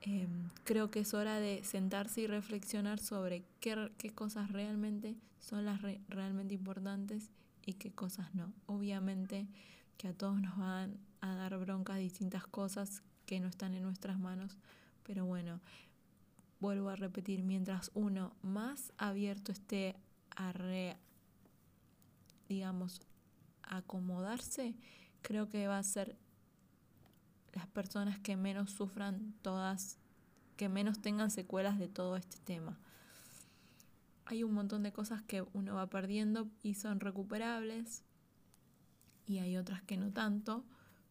em, 0.00 0.48
creo 0.64 0.90
que 0.90 1.00
es 1.00 1.12
hora 1.12 1.38
de 1.38 1.62
sentarse 1.64 2.22
y 2.22 2.26
reflexionar 2.26 2.98
sobre 2.98 3.44
qué, 3.60 3.92
qué 3.98 4.10
cosas 4.10 4.50
realmente 4.50 5.16
son 5.38 5.66
las 5.66 5.82
realmente 6.08 6.54
importantes 6.54 7.30
y 7.66 7.74
qué 7.74 7.92
cosas 7.92 8.34
no. 8.34 8.52
Obviamente 8.66 9.46
que 9.98 10.08
a 10.08 10.14
todos 10.14 10.40
nos 10.40 10.56
van 10.56 10.96
a 11.20 11.34
dar 11.34 11.58
broncas 11.58 11.98
distintas 11.98 12.46
cosas 12.46 13.02
que 13.26 13.38
no 13.38 13.48
están 13.48 13.74
en 13.74 13.82
nuestras 13.82 14.18
manos, 14.18 14.56
pero 15.04 15.24
bueno, 15.26 15.60
vuelvo 16.62 16.90
a 16.90 16.96
repetir, 16.96 17.42
mientras 17.42 17.90
uno 17.92 18.36
más 18.40 18.92
abierto 18.96 19.50
esté 19.50 19.96
a 20.30 20.52
re, 20.52 20.96
digamos, 22.48 23.02
acomodarse, 23.64 24.76
creo 25.22 25.48
que 25.48 25.66
va 25.66 25.78
a 25.78 25.82
ser 25.82 26.16
las 27.52 27.66
personas 27.66 28.20
que 28.20 28.36
menos 28.36 28.70
sufran 28.70 29.34
todas, 29.42 29.98
que 30.56 30.68
menos 30.68 31.02
tengan 31.02 31.32
secuelas 31.32 31.80
de 31.80 31.88
todo 31.88 32.16
este 32.16 32.38
tema. 32.38 32.78
Hay 34.24 34.44
un 34.44 34.54
montón 34.54 34.84
de 34.84 34.92
cosas 34.92 35.20
que 35.20 35.44
uno 35.52 35.74
va 35.74 35.88
perdiendo 35.88 36.48
y 36.62 36.74
son 36.74 37.00
recuperables 37.00 38.04
y 39.26 39.38
hay 39.38 39.56
otras 39.56 39.82
que 39.82 39.96
no 39.96 40.12
tanto, 40.12 40.64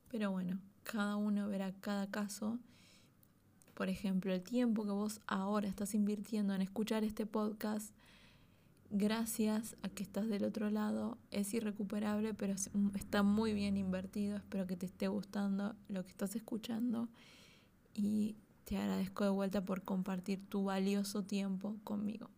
pero 0.08 0.32
bueno, 0.32 0.62
cada 0.84 1.18
uno 1.18 1.50
verá 1.50 1.74
cada 1.74 2.10
caso 2.10 2.58
por 3.82 3.90
ejemplo, 3.90 4.32
el 4.32 4.44
tiempo 4.44 4.84
que 4.84 4.92
vos 4.92 5.22
ahora 5.26 5.68
estás 5.68 5.96
invirtiendo 5.96 6.54
en 6.54 6.62
escuchar 6.62 7.04
este 7.04 7.26
podcast, 7.26 7.96
gracias 8.92 9.76
a 9.82 9.90
que 9.90 10.04
estás 10.04 10.28
del 10.28 10.44
otro 10.44 10.70
lado, 10.70 11.18
es 11.32 11.52
irrecuperable, 11.56 12.36
pero 12.36 12.54
está 12.94 13.24
muy 13.24 13.54
bien 13.54 13.78
invertido. 13.78 14.38
Espero 14.38 14.68
que 14.68 14.76
te 14.76 14.86
esté 14.86 15.08
gustando 15.08 15.76
lo 15.90 16.04
que 16.04 16.12
estás 16.12 16.36
escuchando 16.36 17.10
y 17.96 18.36
te 18.66 18.78
agradezco 18.78 19.24
de 19.24 19.32
vuelta 19.32 19.66
por 19.66 19.82
compartir 19.82 20.48
tu 20.48 20.66
valioso 20.66 21.24
tiempo 21.24 21.76
conmigo. 21.84 22.30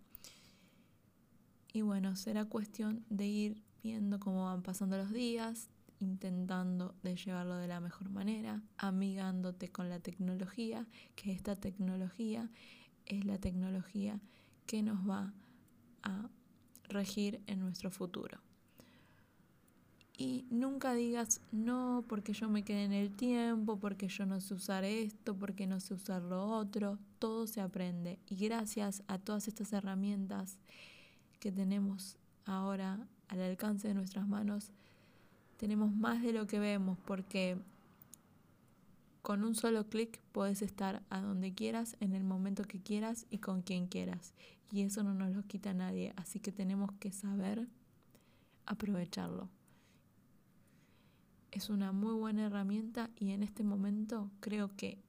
Y 1.73 1.81
bueno, 1.81 2.15
será 2.15 2.45
cuestión 2.45 3.03
de 3.09 3.27
ir 3.27 3.61
viendo 3.83 4.17
cómo 4.17 4.45
van 4.45 4.63
pasando 4.63 4.95
los 4.95 5.11
días, 5.11 5.67
intentando 6.03 6.95
de 7.03 7.15
llevarlo 7.15 7.55
de 7.57 7.67
la 7.67 7.79
mejor 7.79 8.09
manera, 8.09 8.61
amigándote 8.77 9.69
con 9.69 9.89
la 9.89 9.99
tecnología, 9.99 10.87
que 11.15 11.31
esta 11.31 11.55
tecnología 11.55 12.49
es 13.05 13.25
la 13.25 13.37
tecnología 13.37 14.19
que 14.65 14.83
nos 14.83 15.07
va 15.09 15.33
a 16.03 16.29
regir 16.89 17.41
en 17.47 17.59
nuestro 17.59 17.89
futuro. 17.91 18.39
Y 20.15 20.45
nunca 20.51 20.93
digas, 20.93 21.41
no, 21.51 22.05
porque 22.07 22.33
yo 22.33 22.47
me 22.47 22.63
quedé 22.63 22.83
en 22.83 22.93
el 22.93 23.11
tiempo, 23.15 23.79
porque 23.79 24.07
yo 24.07 24.25
no 24.25 24.39
sé 24.41 24.53
usar 24.53 24.83
esto, 24.83 25.35
porque 25.35 25.65
no 25.65 25.79
sé 25.79 25.95
usar 25.95 26.21
lo 26.21 26.45
otro. 26.45 26.99
Todo 27.17 27.47
se 27.47 27.61
aprende. 27.61 28.19
Y 28.29 28.35
gracias 28.35 29.03
a 29.07 29.17
todas 29.17 29.47
estas 29.47 29.73
herramientas 29.73 30.59
que 31.39 31.51
tenemos 31.51 32.17
ahora 32.45 33.07
al 33.27 33.41
alcance 33.41 33.87
de 33.87 33.95
nuestras 33.95 34.27
manos, 34.27 34.71
tenemos 35.63 35.95
más 35.95 36.21
de 36.21 36.33
lo 36.33 36.45
que 36.45 36.59
vemos 36.59 36.97
porque 37.05 37.57
con 39.21 39.45
un 39.45 39.55
solo 39.55 39.87
clic 39.87 40.19
puedes 40.33 40.61
estar 40.61 41.03
a 41.09 41.21
donde 41.21 41.53
quieras, 41.53 41.95
en 42.01 42.13
el 42.15 42.25
momento 42.25 42.65
que 42.65 42.81
quieras 42.81 43.25
y 43.29 43.37
con 43.37 43.61
quien 43.61 43.87
quieras. 43.87 44.33
Y 44.73 44.81
eso 44.81 45.03
no 45.03 45.13
nos 45.13 45.33
lo 45.33 45.43
quita 45.43 45.73
nadie, 45.73 46.11
así 46.17 46.41
que 46.41 46.51
tenemos 46.51 46.91
que 46.99 47.13
saber 47.13 47.65
aprovecharlo. 48.65 49.47
Es 51.51 51.69
una 51.69 51.93
muy 51.93 52.15
buena 52.15 52.47
herramienta 52.47 53.09
y 53.15 53.31
en 53.31 53.41
este 53.41 53.63
momento 53.63 54.29
creo 54.41 54.75
que 54.75 55.01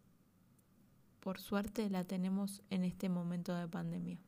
por 1.19 1.41
suerte 1.41 1.91
la 1.91 2.05
tenemos 2.05 2.63
en 2.71 2.85
este 2.85 3.09
momento 3.09 3.57
de 3.57 3.67
pandemia. 3.67 4.24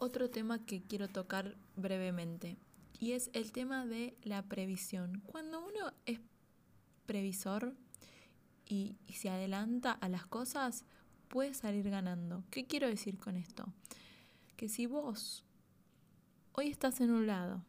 Otro 0.00 0.30
tema 0.30 0.64
que 0.64 0.82
quiero 0.82 1.08
tocar 1.08 1.56
brevemente 1.76 2.56
y 2.98 3.12
es 3.12 3.30
el 3.34 3.52
tema 3.52 3.86
de 3.86 4.16
la 4.22 4.42
previsión. 4.42 5.22
Cuando 5.26 5.60
uno 5.60 5.92
es 6.06 6.20
previsor 7.06 7.74
y, 8.66 8.96
se 9.14 9.28
adelanta 9.28 9.92
a 9.92 10.08
las 10.08 10.26
cosas, 10.26 10.84
puede 11.28 11.52
salir 11.52 11.90
ganando. 11.90 12.44
¿Qué 12.50 12.66
quiero 12.66 12.88
decir 12.88 13.18
con 13.18 13.36
esto? 13.36 13.66
Que 14.56 14.68
si 14.68 14.86
vos 14.86 15.44
hoy 16.52 16.68
estás 16.68 17.00
en 17.00 17.10
un 17.10 17.26
lado, 17.26 17.62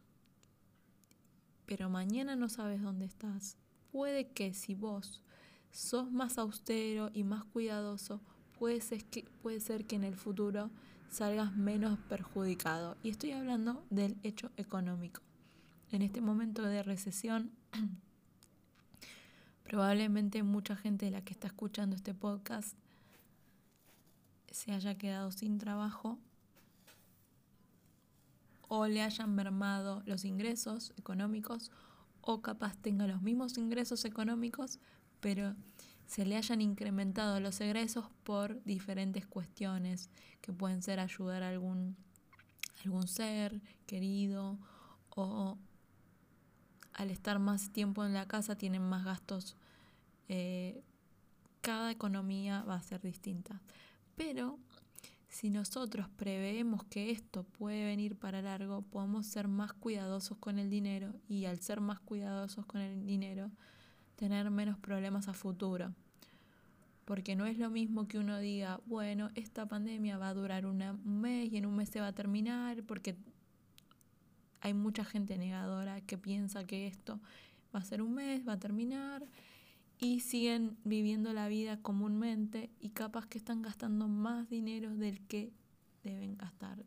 pero 1.66 1.90
mañana 1.90 2.38
no 2.38 2.48
sabes 2.48 2.82
dónde 2.82 3.06
estás, 3.06 3.58
puede 3.92 4.30
que 4.30 4.54
si 4.54 4.74
vos 4.74 5.22
sos 5.70 6.12
más 6.12 6.38
austero 6.38 7.12
y 7.14 7.24
más 7.24 7.44
cuidadoso, 7.44 8.22
puede 8.58 8.80
ser 8.80 9.04
que, 9.06 9.24
puede 9.42 9.60
ser 9.60 9.86
que 9.86 9.98
en 9.98 10.06
el 10.06 10.16
futuro 10.16 10.72
salgas 11.12 11.56
menos 11.56 12.00
perjudicado. 12.10 12.98
Y 13.04 13.10
estoy 13.10 13.32
hablando 13.32 13.86
del 13.92 14.18
hecho 14.24 14.50
económico. 14.58 15.22
En 15.92 16.02
este 16.02 16.22
momento 16.22 16.64
de 16.64 16.82
recesión, 16.82 17.52
Probablemente 19.72 20.44
mucha 20.44 20.76
gente 20.76 21.06
de 21.06 21.12
la 21.12 21.22
que 21.22 21.32
está 21.32 21.48
escuchando 21.48 21.96
este 21.96 22.14
podcast 22.14 22.76
se 24.52 24.74
haya 24.74 24.98
quedado 24.98 25.32
sin 25.32 25.60
trabajo 25.60 26.20
o 28.68 28.86
le 28.88 29.02
hayan 29.02 29.34
mermado 29.34 30.04
los 30.06 30.26
ingresos 30.26 30.92
económicos 30.98 31.72
o 32.20 32.42
capaz 32.42 32.76
tenga 32.82 33.08
los 33.08 33.22
mismos 33.22 33.58
ingresos 33.58 34.04
económicos, 34.04 34.78
pero 35.22 35.56
se 36.12 36.26
le 36.26 36.36
hayan 36.36 36.60
incrementado 36.60 37.40
los 37.40 37.62
egresos 37.62 38.10
por 38.26 38.62
diferentes 38.66 39.26
cuestiones 39.26 40.10
que 40.42 40.52
pueden 40.52 40.82
ser 40.82 41.00
ayudar 41.00 41.42
a 41.42 41.48
algún, 41.48 41.96
algún 42.84 43.08
ser 43.08 43.62
querido 43.86 44.60
o 45.12 45.58
al 46.92 47.12
estar 47.12 47.40
más 47.40 47.72
tiempo 47.72 48.04
en 48.04 48.14
la 48.14 48.28
casa 48.28 48.58
tienen 48.58 48.82
más 48.82 49.06
gastos. 49.06 49.56
Eh, 50.28 50.84
cada 51.62 51.92
economía 51.92 52.64
va 52.64 52.76
a 52.76 52.84
ser 52.84 53.00
distinta. 53.00 53.62
Pero 54.18 54.60
si 55.30 55.50
nosotros 55.50 56.10
preveemos 56.18 56.84
que 56.84 57.12
esto 57.12 57.44
puede 57.44 57.86
venir 57.86 58.18
para 58.18 58.42
largo, 58.42 58.82
podemos 58.82 59.28
ser 59.28 59.48
más 59.48 59.72
cuidadosos 59.72 60.38
con 60.40 60.60
el 60.60 60.70
dinero 60.70 61.14
y 61.30 61.46
al 61.46 61.62
ser 61.62 61.80
más 61.80 62.02
cuidadosos 62.02 62.66
con 62.66 62.82
el 62.82 63.06
dinero, 63.06 63.50
tener 64.22 64.52
menos 64.52 64.78
problemas 64.78 65.28
a 65.28 65.34
futuro. 65.34 65.96
Porque 67.06 67.36
no 67.36 67.48
es 67.48 67.58
lo 67.58 67.72
mismo 67.72 68.08
que 68.08 68.20
uno 68.20 68.38
diga, 68.38 68.80
bueno, 68.86 69.32
esta 69.34 69.68
pandemia 69.68 70.20
va 70.20 70.30
a 70.30 70.36
durar 70.36 70.68
un 70.68 70.78
mes 71.04 71.52
y 71.52 71.58
en 71.58 71.66
un 71.66 71.76
mes 71.76 71.90
se 71.90 72.02
va 72.02 72.10
a 72.10 72.14
terminar, 72.14 72.84
porque 72.84 73.16
hay 74.60 74.76
mucha 74.76 75.04
gente 75.06 75.40
negadora 75.40 76.02
que 76.02 76.20
piensa 76.20 76.66
que 76.66 76.86
esto 76.86 77.20
va 77.74 77.80
a 77.80 77.84
ser 77.84 78.04
un 78.04 78.14
mes, 78.14 78.48
va 78.48 78.54
a 78.54 78.60
terminar, 78.60 79.26
y 79.98 80.20
siguen 80.20 80.78
viviendo 80.84 81.34
la 81.34 81.48
vida 81.48 81.82
comúnmente 81.82 82.70
y 82.80 82.90
capaz 82.90 83.26
que 83.26 83.40
están 83.40 83.64
gastando 83.64 84.08
más 84.08 84.48
dinero 84.52 84.96
del 84.96 85.20
que 85.26 85.52
deben 86.04 86.38
gastar. 86.38 86.86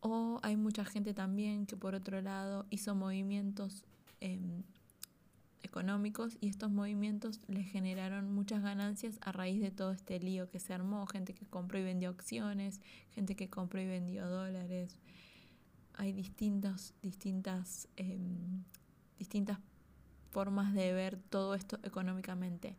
O 0.00 0.40
hay 0.42 0.56
mucha 0.56 0.86
gente 0.86 1.12
también 1.12 1.66
que 1.66 1.76
por 1.76 1.94
otro 1.94 2.22
lado 2.22 2.64
hizo 2.70 2.94
movimientos 2.94 3.84
em, 4.22 4.62
económicos 5.62 6.36
y 6.40 6.48
estos 6.48 6.70
movimientos 6.70 7.40
le 7.48 7.62
generaron 7.62 8.32
muchas 8.32 8.62
ganancias 8.62 9.18
a 9.22 9.32
raíz 9.32 9.60
de 9.60 9.70
todo 9.70 9.92
este 9.92 10.20
lío 10.20 10.48
que 10.50 10.60
se 10.60 10.74
armó, 10.74 11.06
gente 11.06 11.34
que 11.34 11.46
compró 11.46 11.78
y 11.78 11.82
vendió 11.82 12.10
acciones, 12.10 12.80
gente 13.10 13.36
que 13.36 13.48
compró 13.48 13.80
y 13.80 13.86
vendió 13.86 14.28
dólares. 14.28 14.98
Hay 15.94 16.12
distintas, 16.12 16.94
em, 17.96 18.64
distintas 19.18 19.58
formas 20.30 20.72
de 20.74 20.92
ver 20.92 21.18
todo 21.30 21.54
esto 21.54 21.78
económicamente. 21.82 22.76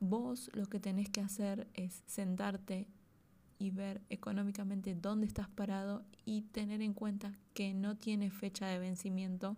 Vos 0.00 0.50
lo 0.54 0.66
que 0.66 0.80
tenés 0.80 1.08
que 1.10 1.20
hacer 1.20 1.66
es 1.74 2.02
sentarte 2.06 2.86
y 3.58 3.70
ver 3.70 4.00
económicamente 4.08 4.94
dónde 4.94 5.26
estás 5.26 5.48
parado 5.48 6.04
y 6.24 6.42
tener 6.42 6.80
en 6.80 6.94
cuenta 6.94 7.32
que 7.54 7.74
no 7.74 7.96
tiene 7.96 8.30
fecha 8.30 8.66
de 8.66 8.78
vencimiento 8.78 9.56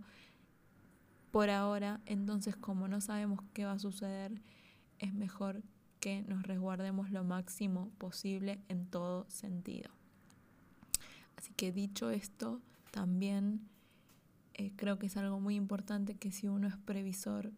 por 1.30 1.50
ahora, 1.50 2.00
entonces 2.06 2.56
como 2.56 2.88
no 2.88 3.00
sabemos 3.00 3.40
qué 3.52 3.64
va 3.64 3.72
a 3.72 3.78
suceder, 3.78 4.40
es 4.98 5.14
mejor 5.14 5.62
que 6.00 6.22
nos 6.22 6.42
resguardemos 6.42 7.10
lo 7.10 7.24
máximo 7.24 7.90
posible 7.98 8.60
en 8.68 8.86
todo 8.86 9.26
sentido. 9.28 9.90
Así 11.36 11.52
que 11.54 11.72
dicho 11.72 12.10
esto, 12.10 12.60
también 12.90 13.68
eh, 14.54 14.72
creo 14.76 14.98
que 14.98 15.06
es 15.06 15.16
algo 15.16 15.40
muy 15.40 15.54
importante 15.54 16.16
que 16.16 16.32
si 16.32 16.48
uno 16.48 16.68
es 16.68 16.76
previsor 16.76 17.52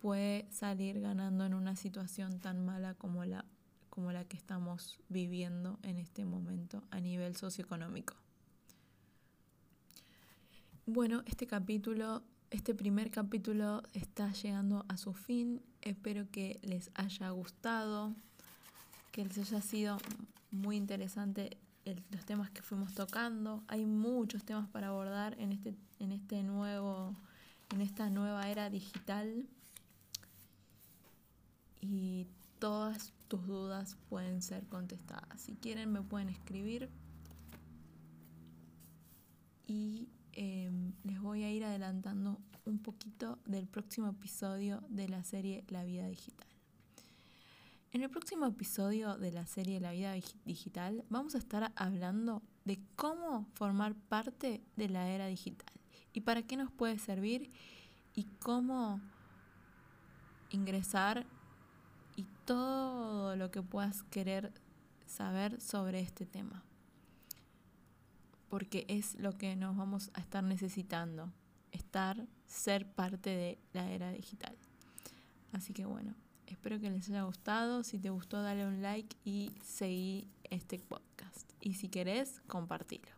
puede 0.00 0.46
salir 0.50 1.00
ganando 1.00 1.44
en 1.44 1.54
una 1.54 1.76
situación 1.76 2.38
tan 2.38 2.64
mala 2.64 2.94
como 2.94 3.24
la, 3.24 3.44
como 3.90 4.12
la 4.12 4.24
que 4.24 4.36
estamos 4.36 4.98
viviendo 5.08 5.78
en 5.82 5.98
este 5.98 6.24
momento 6.24 6.84
a 6.90 7.00
nivel 7.00 7.36
socioeconómico. 7.36 8.14
Bueno, 10.86 11.22
este 11.26 11.46
capítulo 11.46 12.22
este 12.50 12.74
primer 12.74 13.10
capítulo 13.10 13.82
está 13.92 14.32
llegando 14.32 14.84
a 14.88 14.96
su 14.96 15.12
fin. 15.12 15.62
Espero 15.82 16.30
que 16.30 16.58
les 16.62 16.90
haya 16.94 17.30
gustado, 17.30 18.14
que 19.12 19.24
les 19.24 19.38
haya 19.38 19.60
sido 19.60 19.98
muy 20.50 20.76
interesante 20.76 21.58
los 22.10 22.24
temas 22.24 22.50
que 22.50 22.62
fuimos 22.62 22.94
tocando. 22.94 23.64
Hay 23.68 23.84
muchos 23.84 24.44
temas 24.44 24.68
para 24.68 24.88
abordar 24.88 25.38
en 25.38 25.52
este, 25.52 25.74
en 25.98 26.12
este 26.12 26.42
nuevo, 26.42 27.14
en 27.74 27.80
esta 27.80 28.10
nueva 28.10 28.48
era 28.48 28.70
digital. 28.70 29.46
Y 31.80 32.26
todas 32.58 33.12
tus 33.28 33.46
dudas 33.46 33.96
pueden 34.08 34.42
ser 34.42 34.66
contestadas. 34.66 35.40
Si 35.40 35.54
quieren 35.54 35.92
me 35.92 36.02
pueden 36.02 36.28
escribir. 36.28 36.88
Y 39.66 40.08
Em, 40.32 40.92
les 41.04 41.20
voy 41.20 41.42
a 41.42 41.50
ir 41.50 41.64
adelantando 41.64 42.38
un 42.64 42.78
poquito 42.78 43.38
del 43.46 43.66
próximo 43.66 44.08
episodio 44.08 44.82
de 44.88 45.08
la 45.08 45.24
serie 45.24 45.64
La 45.68 45.84
vida 45.84 46.06
digital. 46.06 46.46
En 47.92 48.02
el 48.02 48.10
próximo 48.10 48.46
episodio 48.46 49.16
de 49.16 49.32
la 49.32 49.46
serie 49.46 49.80
La 49.80 49.92
vida 49.92 50.14
digital 50.44 51.04
vamos 51.08 51.34
a 51.34 51.38
estar 51.38 51.72
hablando 51.74 52.42
de 52.64 52.78
cómo 52.96 53.46
formar 53.54 53.94
parte 53.94 54.62
de 54.76 54.88
la 54.88 55.08
era 55.08 55.26
digital 55.26 55.72
y 56.12 56.20
para 56.20 56.42
qué 56.42 56.56
nos 56.56 56.70
puede 56.70 56.98
servir 56.98 57.50
y 58.14 58.24
cómo 58.40 59.00
ingresar 60.50 61.26
y 62.16 62.26
todo 62.44 63.36
lo 63.36 63.50
que 63.50 63.62
puedas 63.62 64.02
querer 64.04 64.52
saber 65.06 65.60
sobre 65.60 66.00
este 66.00 66.26
tema 66.26 66.62
porque 68.48 68.84
es 68.88 69.14
lo 69.16 69.36
que 69.36 69.56
nos 69.56 69.76
vamos 69.76 70.10
a 70.14 70.20
estar 70.20 70.42
necesitando, 70.42 71.32
estar, 71.72 72.26
ser 72.46 72.90
parte 72.90 73.30
de 73.30 73.58
la 73.72 73.90
era 73.90 74.10
digital. 74.10 74.56
Así 75.52 75.72
que 75.72 75.84
bueno, 75.84 76.14
espero 76.46 76.80
que 76.80 76.90
les 76.90 77.08
haya 77.08 77.22
gustado. 77.22 77.82
Si 77.84 77.98
te 77.98 78.10
gustó, 78.10 78.42
dale 78.42 78.66
un 78.66 78.82
like 78.82 79.16
y 79.24 79.52
seguí 79.62 80.28
este 80.44 80.78
podcast. 80.78 81.50
Y 81.60 81.74
si 81.74 81.88
querés, 81.88 82.40
compartilo. 82.46 83.08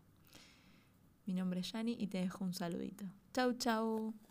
Mi 1.27 1.35
nombre 1.35 1.61
es 1.61 1.73
Yani 1.73 1.97
y 1.99 2.09
te 2.09 2.19
dejo 2.19 2.45
un 2.45 2.55
saludito. 2.55 3.05
Chau, 3.33 3.53
chau. 3.55 4.30